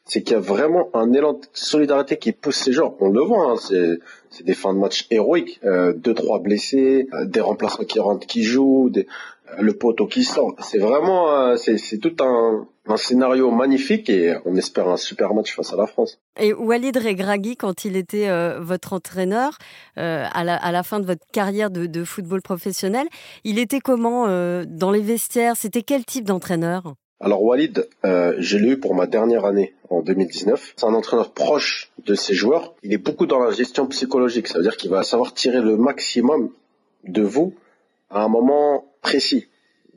C'est 0.05 0.23
qu'il 0.23 0.33
y 0.33 0.37
a 0.37 0.41
vraiment 0.41 0.91
un 0.95 1.13
élan 1.13 1.35
de 1.35 1.47
solidarité 1.55 2.19
qui 2.19 2.33
pousse 2.33 2.57
ces 2.57 2.73
joueurs. 2.73 2.95
On 3.01 3.09
le 3.09 3.23
voit, 3.23 3.53
hein, 3.53 3.57
c'est 4.31 4.45
des 4.45 4.53
fins 4.53 4.75
de 4.75 4.79
match 4.79 5.07
héroïques. 5.11 5.61
Euh, 5.65 5.95
deux, 5.95 6.13
trois 6.13 6.41
blessés, 6.41 7.09
euh, 7.15 7.25
des 7.25 7.41
remplaçants 7.41 7.85
qui 7.85 8.01
rentrent, 8.01 8.27
qui 8.27 8.43
jouent, 8.43 8.91
des, 8.91 9.07
le 9.59 9.73
poteau 9.75 10.07
qui 10.07 10.25
sort. 10.25 10.55
C'est 10.61 10.79
vraiment, 10.79 11.31
euh, 11.31 11.57
c'est 11.57 11.99
tout 11.99 12.17
un, 12.21 12.67
scénario 12.97 13.51
magnifique 13.51 14.11
et 14.11 14.35
on 14.45 14.57
espère 14.57 14.89
un 14.89 14.97
super 14.97 15.33
match 15.35 15.55
face 15.55 15.73
à 15.73 15.77
la 15.77 15.87
France. 15.87 16.19
Et 16.39 16.53
Walid 16.53 16.97
Regragui, 16.97 17.57
quand 17.57 17.85
il 17.85 17.97
était 17.97 18.29
euh, 18.29 18.61
votre 18.61 18.93
entraîneur 18.93 19.57
euh, 19.99 20.27
à, 20.33 20.45
la, 20.45 20.83
fin 20.83 21.01
de 21.01 21.07
votre 21.07 21.25
carrière 21.33 21.71
de, 21.71 22.05
football 22.05 22.43
professionnel, 22.43 23.07
il 23.45 23.59
était 23.59 23.81
comment 23.81 24.27
dans 24.67 24.91
les 24.91 25.01
vestiaires? 25.01 25.57
C'était 25.57 25.83
quel 25.83 26.05
type 26.05 26.25
d'entraîneur? 26.25 26.95
Alors 27.21 27.43
Walid, 27.43 27.89
je 28.03 28.59
l'ai 28.59 28.71
eu 28.71 28.81
pour 28.81 28.95
ma 28.95 29.07
dernière 29.07 29.45
année 29.45 29.75
en 29.89 30.03
2019. 30.03 30.75
C'est 30.77 30.87
un 30.87 30.95
entraîneur 30.95 31.33
proche 31.33 31.93
de 32.05 32.15
ses 32.15 32.35
joueurs. 32.35 32.75
Il 32.83 32.93
est 32.93 32.99
beaucoup 32.99 33.27
dans 33.27 33.39
la 33.39 33.53
gestion 33.53 33.87
psychologique. 33.87 34.49
Ça 34.49 34.59
veut 34.59 34.65
dire 34.65 34.77
qu'il 34.77 34.91
va 34.91 35.03
savoir 35.05 35.33
tirer 35.33 35.61
le 35.61 35.77
maximum 35.77 36.51
de 37.05 37.23
vous 37.23 37.55
à 38.11 38.25
un 38.25 38.29
moment 38.29 38.85
précis. 39.03 39.47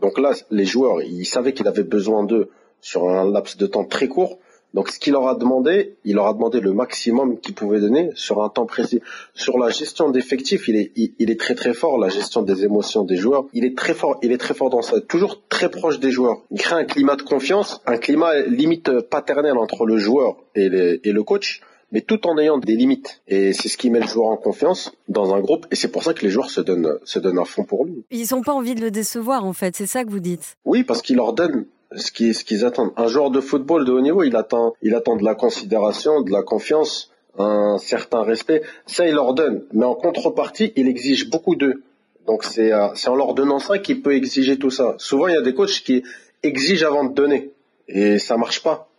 Donc 0.02 0.20
là, 0.20 0.34
les 0.52 0.66
joueurs, 0.66 1.02
ils 1.02 1.26
savaient 1.26 1.54
qu'il 1.54 1.68
avait 1.68 1.84
besoin 1.84 2.24
d'eux 2.24 2.50
sur 2.82 3.10
un 3.10 3.32
laps 3.32 3.58
de 3.58 3.68
temps 3.68 3.86
très 3.86 4.08
court. 4.08 4.40
Donc 4.74 4.90
ce 4.90 5.00
qu'il 5.00 5.14
leur 5.14 5.30
a 5.30 5.36
demandé, 5.36 5.96
il 6.04 6.16
leur 6.16 6.28
a 6.28 6.34
demandé 6.34 6.60
le 6.60 6.74
maximum 6.74 7.40
qu'il 7.40 7.56
pouvait 7.56 7.80
donner 7.80 8.10
sur 8.14 8.44
un 8.44 8.50
temps 8.50 8.66
précis. 8.66 9.00
Sur 9.34 9.58
la 9.58 9.70
gestion 9.70 10.10
d'effectifs, 10.10 10.68
il 10.68 10.76
est, 10.76 10.92
il, 10.98 11.32
est 11.32 11.40
très 11.40 11.56
très 11.56 11.74
fort. 11.74 11.98
La 11.98 12.10
gestion 12.10 12.42
des 12.42 12.66
émotions 12.66 13.06
des 13.06 13.16
joueurs, 13.16 13.46
il 13.54 13.64
est 13.64 13.78
très 13.78 13.94
fort. 13.94 14.20
Il 14.22 14.34
est 14.34 14.38
très 14.38 14.54
fort 14.54 14.70
dans 14.70 14.82
ça. 14.82 15.00
Toujours 15.00 15.42
très 15.48 15.70
proche 15.70 16.00
des 16.02 16.12
joueurs. 16.12 16.42
Il 16.52 16.60
crée 16.60 16.76
un 16.76 16.84
climat 16.84 17.16
de 17.16 17.22
confiance, 17.22 17.80
un 17.86 17.96
climat 17.96 18.38
limite 18.42 19.00
paternel 19.00 19.58
entre 19.58 19.86
le 19.86 19.98
joueur 19.98 20.36
et, 20.56 20.66
et 20.66 21.12
le 21.14 21.24
coach 21.24 21.62
mais 21.96 22.02
tout 22.02 22.28
en 22.28 22.38
ayant 22.38 22.58
des 22.58 22.76
limites. 22.76 23.22
Et 23.30 23.54
c'est 23.54 23.70
ce 23.70 23.78
qui 23.78 23.90
met 23.90 24.02
le 24.02 24.08
joueur 24.08 24.28
en 24.28 24.36
confiance 24.36 24.92
dans 25.08 25.34
un 25.34 25.40
groupe, 25.40 25.66
et 25.72 25.78
c'est 25.78 25.88
pour 25.88 26.04
ça 26.04 26.14
que 26.14 26.24
les 26.26 26.30
joueurs 26.30 26.50
se 26.50 26.60
donnent, 26.60 27.00
se 27.06 27.20
donnent 27.20 27.40
à 27.40 27.46
fond 27.46 27.64
pour 27.64 27.86
lui. 27.86 28.04
Ils 28.12 28.28
n'ont 28.32 28.42
pas 28.42 28.52
envie 28.52 28.76
de 28.76 28.82
le 28.82 28.92
décevoir, 28.92 29.46
en 29.46 29.54
fait, 29.54 29.78
c'est 29.78 29.88
ça 29.88 30.04
que 30.04 30.10
vous 30.10 30.20
dites 30.20 30.58
Oui, 30.66 30.84
parce 30.84 31.02
qu'il 31.02 31.16
leur 31.16 31.32
donne 31.32 31.64
ce 31.96 32.12
qu'ils, 32.12 32.36
ce 32.36 32.44
qu'ils 32.44 32.66
attendent. 32.66 32.92
Un 32.98 33.08
joueur 33.08 33.32
de 33.32 33.40
football 33.40 33.86
de 33.86 33.94
haut 33.94 34.02
niveau, 34.02 34.24
il 34.24 34.36
attend, 34.36 34.74
il 34.82 34.94
attend 34.94 35.16
de 35.16 35.24
la 35.24 35.36
considération, 35.36 36.22
de 36.22 36.32
la 36.32 36.44
confiance, 36.44 37.12
un 37.38 37.78
certain 37.78 38.24
respect. 38.24 38.62
Ça, 38.86 39.08
il 39.08 39.14
leur 39.14 39.34
donne. 39.34 39.64
Mais 39.72 39.86
en 39.86 39.96
contrepartie, 39.96 40.74
il 40.76 40.90
exige 40.90 41.30
beaucoup 41.30 41.56
d'eux 41.56 41.82
Donc 42.28 42.44
c'est 42.44 42.74
euh, 42.74 42.90
c'est 42.96 43.08
en 43.08 43.16
leur 43.16 43.36
donnant 43.36 43.60
ça 43.60 43.80
qu'il 43.80 44.02
peut 44.02 44.16
exiger 44.16 44.58
tout 44.58 44.72
ça. 44.72 44.96
Souvent 44.98 45.28
il 45.28 45.36
y 45.36 45.38
a 45.38 45.42
des 45.42 45.54
coachs 45.54 45.82
qui 45.88 46.04
exigent 46.44 46.86
avant 46.86 47.06
de 47.06 47.14
donner 47.14 47.52
et 47.88 48.18
ça 48.20 48.36
marche 48.36 48.62
pas. 48.64 48.90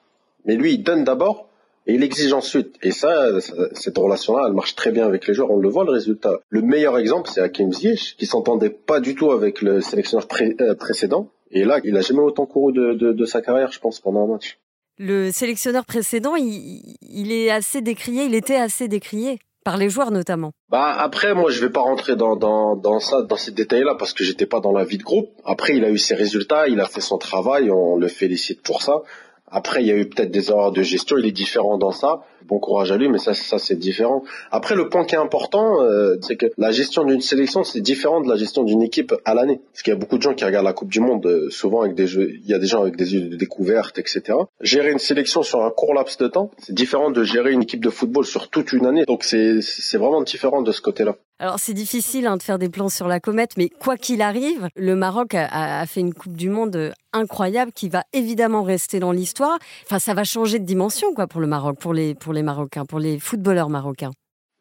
Mais 0.45 0.55
lui 0.55 0.75
il 0.75 0.83
donne 0.83 1.05
d'abord 1.05 1.49
et 1.87 1.95
il 1.95 2.03
exige 2.03 2.33
ensuite. 2.33 2.77
Et 2.83 2.91
ça, 2.91 3.41
cette 3.73 3.97
relation-là, 3.97 4.45
elle 4.49 4.55
marche 4.55 4.75
très 4.75 4.91
bien 4.91 5.07
avec 5.07 5.27
les 5.27 5.35
joueurs. 5.35 5.51
On 5.51 5.59
le 5.59 5.69
voit 5.69 5.85
le 5.85 5.93
résultat. 5.93 6.33
Le 6.49 6.63
meilleur 6.63 6.99
exemple, 6.99 7.31
c'est 7.33 7.41
Hakim 7.41 7.73
Ziyech, 7.73 8.17
qui 8.19 8.27
s'entendait 8.27 8.71
pas 8.71 9.01
du 9.01 9.15
tout 9.15 9.31
avec 9.31 9.63
le 9.63 9.81
sélectionneur 9.81 10.27
euh, 10.61 10.75
précédent. 10.75 11.31
Et 11.51 11.65
là, 11.65 11.79
il 11.85 11.97
a 11.97 12.01
jamais 12.01 12.21
autant 12.21 12.47
couru 12.47 12.73
de, 12.73 12.95
de, 12.95 13.13
de, 13.13 13.25
sa 13.25 13.41
carrière, 13.41 13.71
je 13.71 13.79
pense, 13.79 14.01
pendant 14.01 14.25
un 14.25 14.33
match. 14.33 14.59
Le 14.99 15.31
sélectionneur 15.31 15.85
précédent, 15.85 16.35
il, 16.35 16.97
il 17.03 17.31
est 17.31 17.51
assez 17.51 17.83
décrié, 17.83 18.25
il 18.25 18.35
était 18.35 18.57
assez 18.57 18.89
décrié 18.89 19.39
par 19.63 19.77
les 19.77 19.91
joueurs 19.91 20.11
notamment. 20.13 20.53
Bah 20.71 20.95
après 20.97 21.35
moi 21.35 21.51
je 21.51 21.61
vais 21.61 21.71
pas 21.71 21.81
rentrer 21.81 22.15
dans 22.15 22.37
dans 22.37 22.77
dans 22.77 23.01
ça 23.01 23.23
dans 23.23 23.35
ces 23.35 23.51
détails 23.51 23.83
là 23.83 23.97
parce 23.99 24.13
que 24.13 24.23
j'étais 24.23 24.47
pas 24.47 24.61
dans 24.61 24.71
la 24.71 24.85
vie 24.85 24.97
de 24.97 25.03
groupe. 25.03 25.31
Après 25.45 25.77
il 25.77 25.85
a 25.85 25.91
eu 25.91 25.99
ses 25.99 26.15
résultats, 26.15 26.69
il 26.69 26.79
a 26.81 26.87
fait 26.87 27.01
son 27.01 27.19
travail, 27.19 27.69
on 27.69 27.97
le 27.97 28.07
félicite 28.07 28.63
pour 28.63 28.81
ça. 28.81 29.03
Après, 29.49 29.81
il 29.83 29.87
y 29.87 29.93
a 29.93 29.97
eu 29.97 30.09
peut-être 30.09 30.31
des 30.31 30.51
erreurs 30.51 30.73
de 30.73 30.83
gestion. 30.83 31.17
Il 31.19 31.27
est 31.27 31.33
différent 31.33 31.79
dans 31.79 31.93
ça. 31.93 32.23
Bon 32.47 32.59
courage 32.59 32.93
à 32.93 32.97
lui, 32.97 33.09
mais 33.09 33.19
ça, 33.19 33.35
ça 33.35 33.59
c'est 33.59 33.77
différent. 33.77 34.23
Après, 34.51 34.75
le 34.75 34.89
point 34.89 35.05
qui 35.05 35.15
est 35.15 35.19
important, 35.19 35.83
euh, 35.83 36.17
c'est 36.21 36.37
que 36.37 36.47
la 36.59 36.71
gestion 36.71 37.05
d'une 37.05 37.21
sélection, 37.21 37.65
c'est 37.65 37.81
différent 37.81 38.21
de 38.21 38.29
la 38.29 38.37
gestion 38.37 38.63
d'une 38.63 38.83
équipe 38.83 39.15
à 39.25 39.35
l'année. 39.35 39.61
Parce 39.73 39.83
qu'il 39.83 39.93
y 39.93 39.97
a 39.97 39.99
beaucoup 39.99 40.17
de 40.17 40.23
gens 40.23 40.35
qui 40.35 40.45
regardent 40.45 40.67
la 40.67 40.73
Coupe 40.73 40.91
du 40.91 41.01
Monde 41.01 41.27
euh, 41.27 41.51
souvent 41.51 41.83
avec 41.83 41.95
des 41.95 42.07
jeux. 42.07 42.31
Il 42.35 42.49
y 42.49 42.55
a 42.55 42.59
des 42.59 42.67
gens 42.67 42.83
avec 42.83 42.97
des 42.97 43.15
yeux 43.15 43.29
de 43.29 43.37
découverte, 43.37 43.99
etc. 43.99 44.39
Gérer 44.61 44.93
une 44.93 44.99
sélection 44.99 45.43
sur 45.43 45.65
un 45.65 45.71
court 45.71 45.95
laps 45.95 46.19
de 46.19 46.29
temps, 46.29 46.51
c'est 46.59 46.75
différent 46.75 47.11
de 47.11 47.25
gérer 47.25 47.53
une 47.53 47.63
équipe 47.63 47.85
de 47.85 47.91
football 47.91 48.25
sur 48.25 48.49
toute 48.49 48.73
une 48.73 48.87
année. 48.87 49.05
Donc 49.07 49.25
c'est 49.25 49.61
c'est 49.61 49.99
vraiment 49.99 50.23
différent 50.23 50.63
de 50.63 50.73
ce 50.73 50.81
côté-là. 50.81 51.17
Alors 51.39 51.59
c'est 51.59 51.75
difficile 51.75 52.27
hein, 52.27 52.39
de 52.39 52.43
faire 52.43 52.59
des 52.59 52.71
plans 52.71 52.89
sur 52.89 53.09
la 53.09 53.21
comète, 53.21 53.59
mais 53.59 53.69
quoi 53.69 53.99
qu'il 53.99 54.23
arrive, 54.23 54.71
le 54.75 54.97
Maroc 54.97 55.35
a, 55.35 55.85
fait 55.85 56.01
une 56.01 56.15
Coupe 56.15 56.35
du 56.35 56.49
Monde 56.49 56.95
incroyable 57.13 57.73
qui 57.73 57.91
va 57.91 58.05
évidemment 58.15 58.63
rester 58.63 59.01
dans 59.01 59.13
l'histoire. 59.13 59.59
Enfin, 59.85 59.99
ça 59.99 60.15
va 60.15 60.25
changer 60.25 60.59
de 60.59 60.65
dimension 60.65 61.13
quoi 61.13 61.27
pour 61.27 61.43
le 61.43 61.47
Maroc, 61.47 61.79
pour 61.79 61.93
les 61.93 62.15
pour 62.15 62.33
les 62.33 62.43
Marocains, 62.43 62.87
pour 62.87 62.99
les 63.01 63.19
footballeurs 63.19 63.69
marocains. 63.69 64.13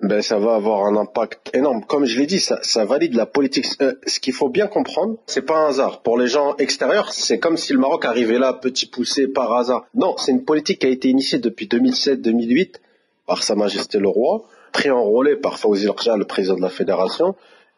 Ben 0.02 0.22
ça 0.22 0.38
va 0.38 0.56
avoir 0.56 0.86
un 0.86 0.98
impact 0.98 1.50
énorme. 1.56 1.86
Comme 1.86 2.04
je 2.04 2.20
l'ai 2.20 2.26
dit, 2.26 2.42
ça, 2.42 2.60
ça 2.62 2.84
valide 2.84 3.14
la 3.14 3.26
politique. 3.26 3.68
Euh, 3.82 3.94
ce 4.06 4.20
qu'il 4.20 4.34
faut 4.34 4.50
bien 4.50 4.68
comprendre, 4.68 5.16
c'est 5.28 5.44
pas 5.44 5.58
un 5.58 5.70
hasard. 5.70 6.02
Pour 6.02 6.18
les 6.18 6.28
gens 6.28 6.58
extérieurs, 6.58 7.14
c'est 7.14 7.40
comme 7.40 7.56
si 7.56 7.72
le 7.72 7.80
Maroc 7.80 8.04
arrivait 8.04 8.38
là 8.38 8.52
petit 8.52 8.86
poussé 8.86 9.30
par 9.30 9.54
hasard. 9.54 9.86
Non, 9.94 10.16
c'est 10.18 10.34
une 10.34 10.44
politique 10.44 10.80
qui 10.80 10.88
a 10.88 10.90
été 10.90 11.08
initiée 11.08 11.40
depuis 11.40 11.68
2007-2008 11.68 12.74
par 13.26 13.44
Sa 13.44 13.56
Majesté 13.56 13.98
le 14.00 14.10
Roi 14.10 14.46
pris 14.76 14.92
enrôlé 14.92 15.38
par 15.38 15.58
Fawzi 15.58 15.88
Rja, 15.88 16.18
le 16.18 16.26
président 16.26 16.58
de 16.58 16.62
la 16.62 16.70
fédération, 16.70 17.34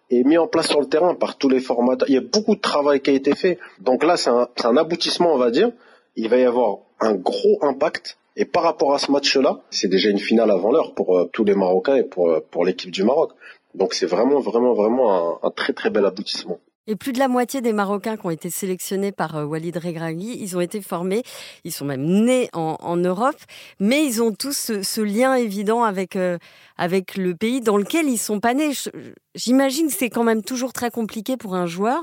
et 0.10 0.24
mis 0.24 0.39
en 0.39 0.48
place 0.48 0.68
sur 0.68 0.80
le 0.80 0.88
terrain 0.88 1.13
par 1.13 1.38
tous 1.38 1.48
les 1.48 1.60
formateurs. 1.60 2.10
Il 2.10 2.16
y 2.16 2.18
a 2.18 2.22
beaucoup 2.22 2.56
de 2.56 2.60
travail 2.60 3.01
qui 3.01 3.12
a 3.12 3.13
été 3.13 3.36
fait. 3.36 3.60
Donc 3.80 4.04
là, 4.04 4.18
c'est 4.18 4.32
un, 4.32 4.48
un, 4.63 4.77
aboutissement, 4.77 5.32
on 5.32 5.38
va 5.38 5.51
dire. 5.51 5.70
Il 6.16 6.27
va 6.27 6.38
y 6.38 6.44
avoir 6.44 6.80
un 7.00 7.13
gros 7.13 7.60
impact. 7.62 8.18
Et 8.36 8.46
par 8.46 8.63
rapport 8.63 8.96
à 8.96 8.98
ce 8.98 9.12
match-là, 9.12 9.62
c'est 9.70 9.88
déjà 9.88 10.10
une 10.10 10.18
finale 10.18 10.50
avant 10.50 10.72
l'heure 10.72 10.96
pour 10.96 11.20
euh, 11.20 11.30
tous 11.32 11.44
les 11.44 11.54
Marocains 11.54 11.98
et 11.98 12.04
pour, 12.04 12.32
euh, 12.32 12.39
pour 12.50 12.66
l'équipe 12.66 12.89
du 12.89 13.04
Maroc. 13.04 13.32
Donc 13.75 13.94
c'est 13.94 14.08
vraiment, 14.08 14.39
vraiment, 14.39 14.74
vraiment 14.74 15.08
un, 15.44 15.48
un 15.48 15.51
très, 15.51 15.74
très 15.74 15.92
bel 15.92 16.04
aboutissement. 16.04 16.58
Et 16.89 16.96
plus 16.96 17.12
de 17.12 17.20
la 17.20 17.27
moitié 17.27 17.60
des 17.60 17.74
Marocains 17.74 18.15
qui 18.15 18.25
ont 18.25 18.29
été 18.29 18.50
sélectionnés 18.50 19.12
par 19.12 19.36
euh, 19.36 19.44
Walid 19.44 19.75
Regragui, 19.75 20.38
ils 20.39 20.56
ont 20.56 20.62
été 20.62 20.82
formés, 20.82 21.22
ils 21.65 21.74
sont 21.74 21.84
même 21.84 22.06
nés 22.06 22.50
en, 22.53 22.96
Europe, 22.96 23.36
mais 23.82 24.06
ils 24.06 24.24
ont 24.24 24.32
tous 24.32 24.72
ce, 24.82 25.01
lien 25.01 25.36
évident 25.36 25.84
avec, 25.84 26.15
euh, 26.15 26.38
avec 26.77 27.17
le 27.17 27.36
pays 27.36 27.60
dans 27.60 27.75
lequel 27.75 28.08
ils 28.08 28.17
sont 28.17 28.39
pas 28.39 28.53
nés. 28.53 28.72
J'imagine 29.36 29.88
que 29.88 29.94
c'est 29.94 30.10
quand 30.10 30.24
même 30.24 30.41
toujours 30.41 30.72
très 30.72 30.89
compliqué 30.89 31.36
pour 31.36 31.56
un 31.56 31.65
joueur 31.65 32.01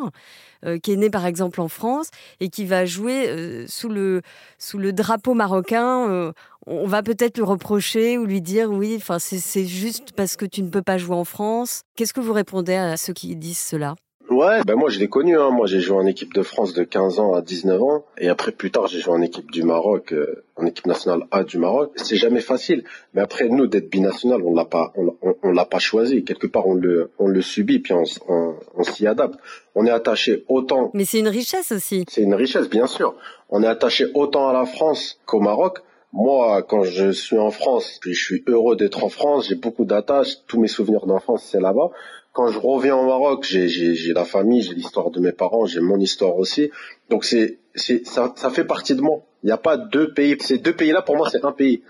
euh, 0.67 0.79
qui 0.79 0.93
est 0.93 0.97
né 0.97 1.09
par 1.09 1.25
exemple 1.25 1.62
en 1.62 1.69
France 1.69 2.11
et 2.41 2.50
qui 2.50 2.67
va 2.67 2.85
jouer 2.85 3.64
sous, 3.67 3.88
le, 3.88 4.21
sous 4.59 4.79
le 4.79 4.93
drapeau 4.93 5.33
marocain. 5.33 6.33
on 6.67 6.87
va 6.87 7.03
peut-être 7.03 7.38
lui 7.38 7.45
reprocher 7.45 8.19
ou 8.19 8.26
lui 8.26 8.43
dire 8.43 8.71
oui, 8.71 9.03
c'est 9.19 9.67
juste 9.67 10.12
parce 10.12 10.37
que 10.37 10.45
tu 10.45 10.62
ne 10.62 10.69
peux 10.69 10.83
pas 10.83 10.99
jouer 10.99 11.17
en 11.17 11.25
France. 11.25 11.83
Qu'est-ce 11.97 12.12
que 12.12 12.21
vous 12.21 12.35
répondez 12.35 12.75
à 12.75 12.99
ceux 12.99 13.14
qui 13.14 13.35
disent 13.35 13.59
cela? 13.59 13.97
Ouais, 14.35 14.64
ben 14.67 14.75
moi 14.75 14.91
je 14.91 14.99
l'ai 14.99 15.07
connu. 15.07 15.38
Hein. 15.38 15.50
Moi 15.50 15.67
j'ai 15.67 15.79
joué 15.79 15.97
en 15.97 16.07
équipe 16.07 16.35
de 16.35 16.43
France 16.43 16.73
de 16.75 16.83
15 16.83 17.21
ans 17.21 17.35
à 17.35 17.41
19 17.41 17.81
ans, 17.81 18.05
et 18.19 18.29
après 18.29 18.50
plus 18.50 18.73
tard 18.73 18.88
j'ai 18.88 18.99
joué 18.99 19.14
en 19.14 19.23
équipe 19.23 19.53
du 19.53 19.62
Maroc, 19.62 20.12
euh, 20.12 20.45
en 20.57 20.67
équipe 20.67 20.87
nationale 20.87 21.21
A 21.31 21.45
du 21.45 21.59
Maroc. 21.59 21.93
C'est 21.95 22.17
jamais 22.17 22.41
facile, 22.41 22.83
mais 23.14 23.23
après 23.23 23.49
nous 23.49 23.69
d'être 23.69 23.88
binational, 23.88 24.43
on 24.43 24.53
l'a 24.53 24.64
pas, 24.64 24.93
on, 24.97 25.14
on, 25.41 25.53
l'a 25.53 25.64
pas 25.64 25.79
choisi. 25.79 26.25
Quelque 26.25 26.49
part 26.49 26.67
on 26.67 26.75
le, 26.75 27.12
on 27.21 27.29
le 27.29 27.43
subit, 27.43 27.79
puis 27.79 27.93
on, 27.93 28.03
on, 28.29 28.55
on 28.75 28.83
s'y 28.83 29.07
adapte. 29.07 29.38
On 29.76 29.87
est 29.87 29.91
attaché 29.91 30.45
autant. 30.49 30.91
Mais 30.95 31.05
c'est 31.05 31.21
une 31.21 31.29
richesse 31.29 31.71
aussi. 31.71 32.04
C'est 32.08 32.23
une 32.23 32.35
richesse, 32.35 32.69
bien 32.69 32.89
sûr. 32.89 33.15
On 33.50 33.63
est 33.63 33.69
attaché 33.69 34.06
autant 34.15 34.49
à 34.49 34.52
la 34.52 34.67
France 34.67 35.21
qu'au 35.26 35.39
Maroc. 35.39 35.78
Moi, 36.13 36.63
quand 36.63 36.85
je 36.85 37.11
suis 37.11 37.39
en 37.39 37.50
France, 37.50 37.99
puis 38.00 38.15
je 38.15 38.25
suis 38.25 38.45
heureux 38.47 38.76
d'être 38.76 39.02
en 39.02 39.08
France, 39.08 39.49
j'ai 39.49 39.56
beaucoup 39.56 39.85
d'attaches, 39.85 40.45
tous 40.47 40.61
mes 40.61 40.69
souvenirs 40.69 41.06
d'enfance, 41.06 41.43
c'est 41.50 41.61
là-bas 41.61 41.91
quand 42.34 42.49
je 42.49 42.58
reviens 42.58 42.97
au 42.97 43.06
Maroc, 43.06 43.44
j'ai 43.44 44.12
la 44.12 44.25
famille, 44.25 44.60
j'ai 44.60 44.75
l'histoire 44.75 45.10
de 45.12 45.20
mes 45.20 45.30
parents, 45.30 45.66
j'ai 45.66 45.80
mon 45.80 45.99
histoire 46.00 46.36
aussi. 46.36 46.70
Donc 47.08 47.25
c'est 47.25 47.60
ça, 48.04 48.32
ça 48.36 48.50
fait 48.50 48.64
partie 48.64 48.97
de 48.97 49.00
moi. 49.00 49.23
Il 49.44 49.47
n'y 49.47 49.52
a 49.52 49.56
pas 49.56 49.76
deux 49.76 50.12
pays. 50.12 50.36
Ces 50.40 50.58
deux 50.58 50.75
pays-là, 50.75 51.00
pour 51.00 51.16
moi, 51.16 51.30
c'est 51.30 51.44
un 51.44 51.52
pays. 51.52 51.84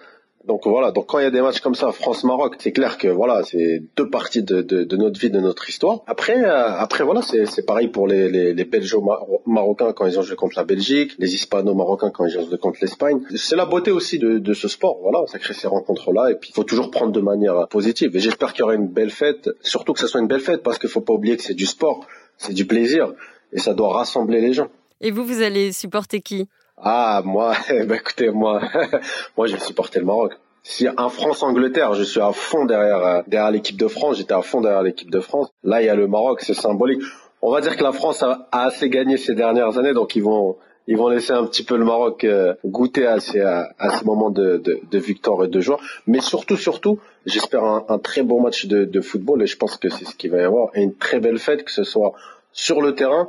Donc 0.47 0.67
voilà, 0.67 0.93
donc 0.93 1.07
quand 1.07 1.19
il 1.19 1.23
y 1.23 1.27
a 1.27 1.31
des 1.31 1.41
matchs 1.41 1.61
comme 1.61 1.75
ça, 1.75 1.91
France-Maroc, 1.91 2.57
c'est 2.59 2.73
clair 2.73 2.99
que 2.99 3.09
voilà, 3.09 3.43
c'est 3.45 3.83
deux 3.97 4.11
parties 4.11 4.43
de, 4.43 4.61
de, 4.61 4.85
de, 4.85 4.97
notre 4.99 5.19
vie, 5.19 5.31
de 5.31 5.41
notre 5.41 5.67
histoire. 5.71 6.03
Après, 6.07 6.37
euh, 6.45 6.69
après 6.77 7.03
voilà, 7.03 7.23
c'est 7.23 7.65
pareil 7.65 7.89
pour 7.89 8.07
les, 8.07 8.29
les, 8.29 8.53
les 8.53 8.65
Belgeo-Marocains 8.65 9.95
quand 9.95 10.05
ils 10.05 10.19
ont 10.19 10.23
joué 10.23 10.37
contre 10.37 10.59
la 10.59 10.65
Belgique, 10.65 11.13
les 11.19 11.35
Hispano-Marocains 11.35 12.11
quand 12.11 12.27
ils 12.27 12.39
ont 12.39 12.47
joué 12.47 12.59
contre 12.59 12.79
l'Espagne. 12.83 13.21
C'est 13.35 13.57
la 13.57 13.65
beauté 13.65 13.91
aussi 13.91 14.19
de, 14.19 14.39
de 14.39 14.53
ce 14.53 14.69
sport, 14.69 14.99
voilà, 15.01 15.27
ça 15.29 15.39
crée 15.39 15.55
ces 15.55 15.67
rencontres-là 15.67 16.31
et 16.31 16.35
puis 16.35 16.51
il 16.51 16.55
faut 16.55 16.65
toujours 16.65 16.91
prendre 16.91 17.13
de 17.13 17.21
manière 17.21 17.67
positive. 17.69 18.15
Et 18.15 18.21
j'espère 18.21 18.53
qu'il 18.53 18.61
y 18.61 18.65
aura 18.65 18.75
une 18.75 18.89
belle 18.89 19.11
fête, 19.11 19.49
surtout 19.63 19.95
que 19.95 20.01
ce 20.01 20.07
soit 20.07 20.21
une 20.21 20.29
belle 20.29 20.41
fête 20.41 20.63
parce 20.63 20.79
qu'il 20.79 20.91
faut 20.91 21.01
pas 21.01 21.15
oublier 21.15 21.39
que 21.39 21.43
c'est 21.43 21.55
du 21.55 21.67
sport, 21.67 22.07
c'est 22.37 22.53
du 22.53 22.67
plaisir 22.67 23.15
et 23.53 23.61
ça 23.61 23.73
doit 23.73 23.95
rassembler 23.95 24.43
les 24.43 24.53
gens. 24.53 24.69
Et 25.01 25.11
vous, 25.11 25.25
vous 25.25 25.41
allez 25.41 25.73
supporter 25.73 26.21
qui? 26.21 26.49
Ah, 26.77 27.23
moi, 27.25 27.55
bah, 27.87 27.97
écoutez, 27.97 28.31
moi, 28.31 28.61
moi, 29.37 29.47
je 29.47 29.55
vais 29.55 29.61
supporter 29.61 30.01
le 30.01 30.07
Maroc. 30.07 30.35
Si 30.63 30.87
un 30.89 31.09
France-Angleterre, 31.09 31.95
je 31.95 32.03
suis 32.03 32.21
à 32.21 32.33
fond 32.33 32.65
derrière, 32.65 33.05
euh, 33.05 33.23
derrière 33.27 33.51
l'équipe 33.51 33.77
de 33.77 33.87
France, 33.87 34.17
j'étais 34.17 34.33
à 34.33 34.43
fond 34.43 34.61
derrière 34.61 34.83
l'équipe 34.83 35.11
de 35.11 35.21
France. 35.21 35.51
Là, 35.63 35.83
il 35.83 35.87
y 35.87 35.91
a 35.91 35.95
le 35.95 36.07
Maroc, 36.09 36.41
c'est 36.41 36.55
symbolique. 36.55 37.03
On 37.43 37.53
va 37.53 37.61
dire 37.61 37.77
que 37.77 37.83
la 37.83 37.93
France 37.93 38.23
a, 38.23 38.49
assez 38.51 38.89
gagné 38.89 39.19
ces 39.19 39.35
dernières 39.35 39.77
années, 39.77 39.93
donc 39.93 40.17
ils 40.17 40.23
vont, 40.23 40.57
ils 40.87 40.97
vont 40.97 41.09
laisser 41.09 41.33
un 41.33 41.45
petit 41.45 41.65
peu 41.65 41.77
le 41.77 41.85
Maroc 41.85 42.25
euh, 42.25 42.55
goûter 42.65 43.07
à 43.07 43.21
ces, 43.21 43.43
à, 43.43 43.75
ces 43.91 44.05
moments 44.07 44.31
de, 44.31 44.57
de, 44.57 44.81
de, 44.91 44.99
victoire 44.99 45.45
et 45.45 45.49
de 45.49 45.61
joie. 45.61 45.79
Mais 46.07 46.21
surtout, 46.21 46.57
surtout, 46.57 46.99
j'espère 47.27 47.65
un, 47.65 47.85
un, 47.91 47.99
très 47.99 48.23
bon 48.23 48.41
match 48.41 48.65
de, 48.65 48.87
de 48.87 49.01
football 49.03 49.43
et 49.43 49.47
je 49.47 49.59
pense 49.59 49.77
que 49.77 49.91
c'est 49.91 50.07
ce 50.07 50.15
qu'il 50.15 50.31
va 50.31 50.39
y 50.39 50.45
avoir 50.45 50.71
et 50.75 50.81
une 50.81 50.95
très 50.95 51.21
belle 51.21 51.39
fête, 51.39 51.65
que 51.65 51.71
ce 51.71 51.85
soit 51.85 52.15
sur 52.53 52.81
le 52.81 52.95
terrain, 52.95 53.29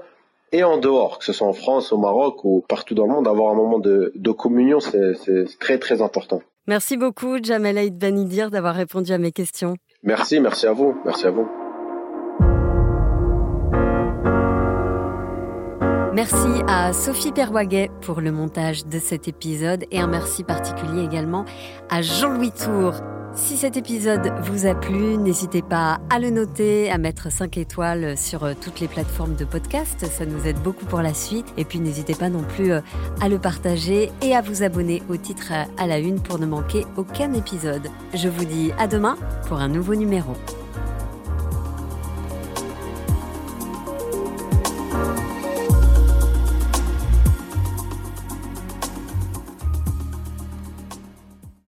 et 0.56 0.64
en 0.64 0.78
dehors, 0.78 1.20
que 1.20 1.26
ce 1.26 1.34
soit 1.34 1.48
en 1.48 1.54
France, 1.54 1.92
au 1.92 1.98
Maroc 1.98 2.46
ou 2.46 2.64
partout 2.70 2.96
dans 2.96 3.06
le 3.06 3.12
monde, 3.12 3.28
avoir 3.28 3.52
un 3.52 3.56
moment 3.56 3.78
de, 3.78 4.32
communion, 4.32 4.80
c'est 4.80 5.46
très 5.60 5.80
très 5.80 6.02
important. 6.02 6.42
Merci 6.66 6.96
beaucoup, 6.96 7.44
Jamel 7.44 7.78
Aïd 7.78 7.98
Banidir, 7.98 8.50
d'avoir 8.52 8.74
répondu 8.74 9.12
à 9.12 9.18
mes 9.18 9.34
questions. 9.34 9.76
Merci, 10.02 10.40
merci 10.40 10.66
à 10.66 10.72
vous, 10.72 10.96
merci 11.04 11.28
à 11.28 11.32
vous. 11.32 11.46
Merci 16.14 16.64
à 16.70 16.94
Sophie 16.94 17.34
Perwaguet 17.34 17.90
pour 18.02 18.22
le 18.22 18.32
montage 18.32 18.86
de 18.86 19.00
cet 19.00 19.28
épisode 19.28 19.84
et 19.92 20.00
un 20.00 20.08
merci 20.08 20.46
particulier 20.46 21.04
également 21.04 21.44
à 21.90 22.02
Jean-Louis 22.02 22.52
Tour 22.52 22.94
si 23.36 23.58
cet 23.58 23.78
épisode 23.78 24.32
vous 24.44 24.66
a 24.66 24.76
plu, 24.76 25.18
n'hésitez 25.18 25.62
pas 25.62 26.00
à 26.10 26.20
le 26.20 26.30
noter, 26.30 26.90
à 26.90 26.98
mettre 26.98 27.32
5 27.32 27.58
étoiles 27.58 28.18
sur 28.18 28.44
euh, 28.44 28.54
toutes 28.60 28.80
les 28.80 28.88
plateformes 28.88 29.36
de 29.36 29.46
podcast, 29.46 30.06
ça 30.06 30.26
nous 30.26 30.48
aide 30.48 30.60
beaucoup 30.60 30.86
pour 30.86 31.02
la 31.02 31.14
suite. 31.14 31.48
Et 31.58 31.66
puis 31.66 31.80
n'hésitez 31.80 32.16
pas 32.16 32.30
non 32.30 32.44
plus 32.44 32.72
euh, 32.72 32.82
à 33.22 33.30
le 33.30 33.38
partager 33.38 34.12
et 34.22 34.36
à 34.36 34.42
vous 34.42 34.64
abonner 34.64 35.04
au 35.10 35.18
titre 35.18 35.52
à 35.78 35.88
la 35.88 36.00
une 36.00 36.22
pour 36.22 36.40
ne 36.40 36.46
manquer 36.46 36.86
aucun 36.98 37.34
épisode. 37.34 37.90
Je 38.14 38.30
vous 38.30 38.46
dis 38.46 38.72
à 38.80 38.88
demain 38.88 39.18
pour 39.48 39.58
un 39.58 39.68
nouveau 39.68 39.96
numéro. 39.96 40.34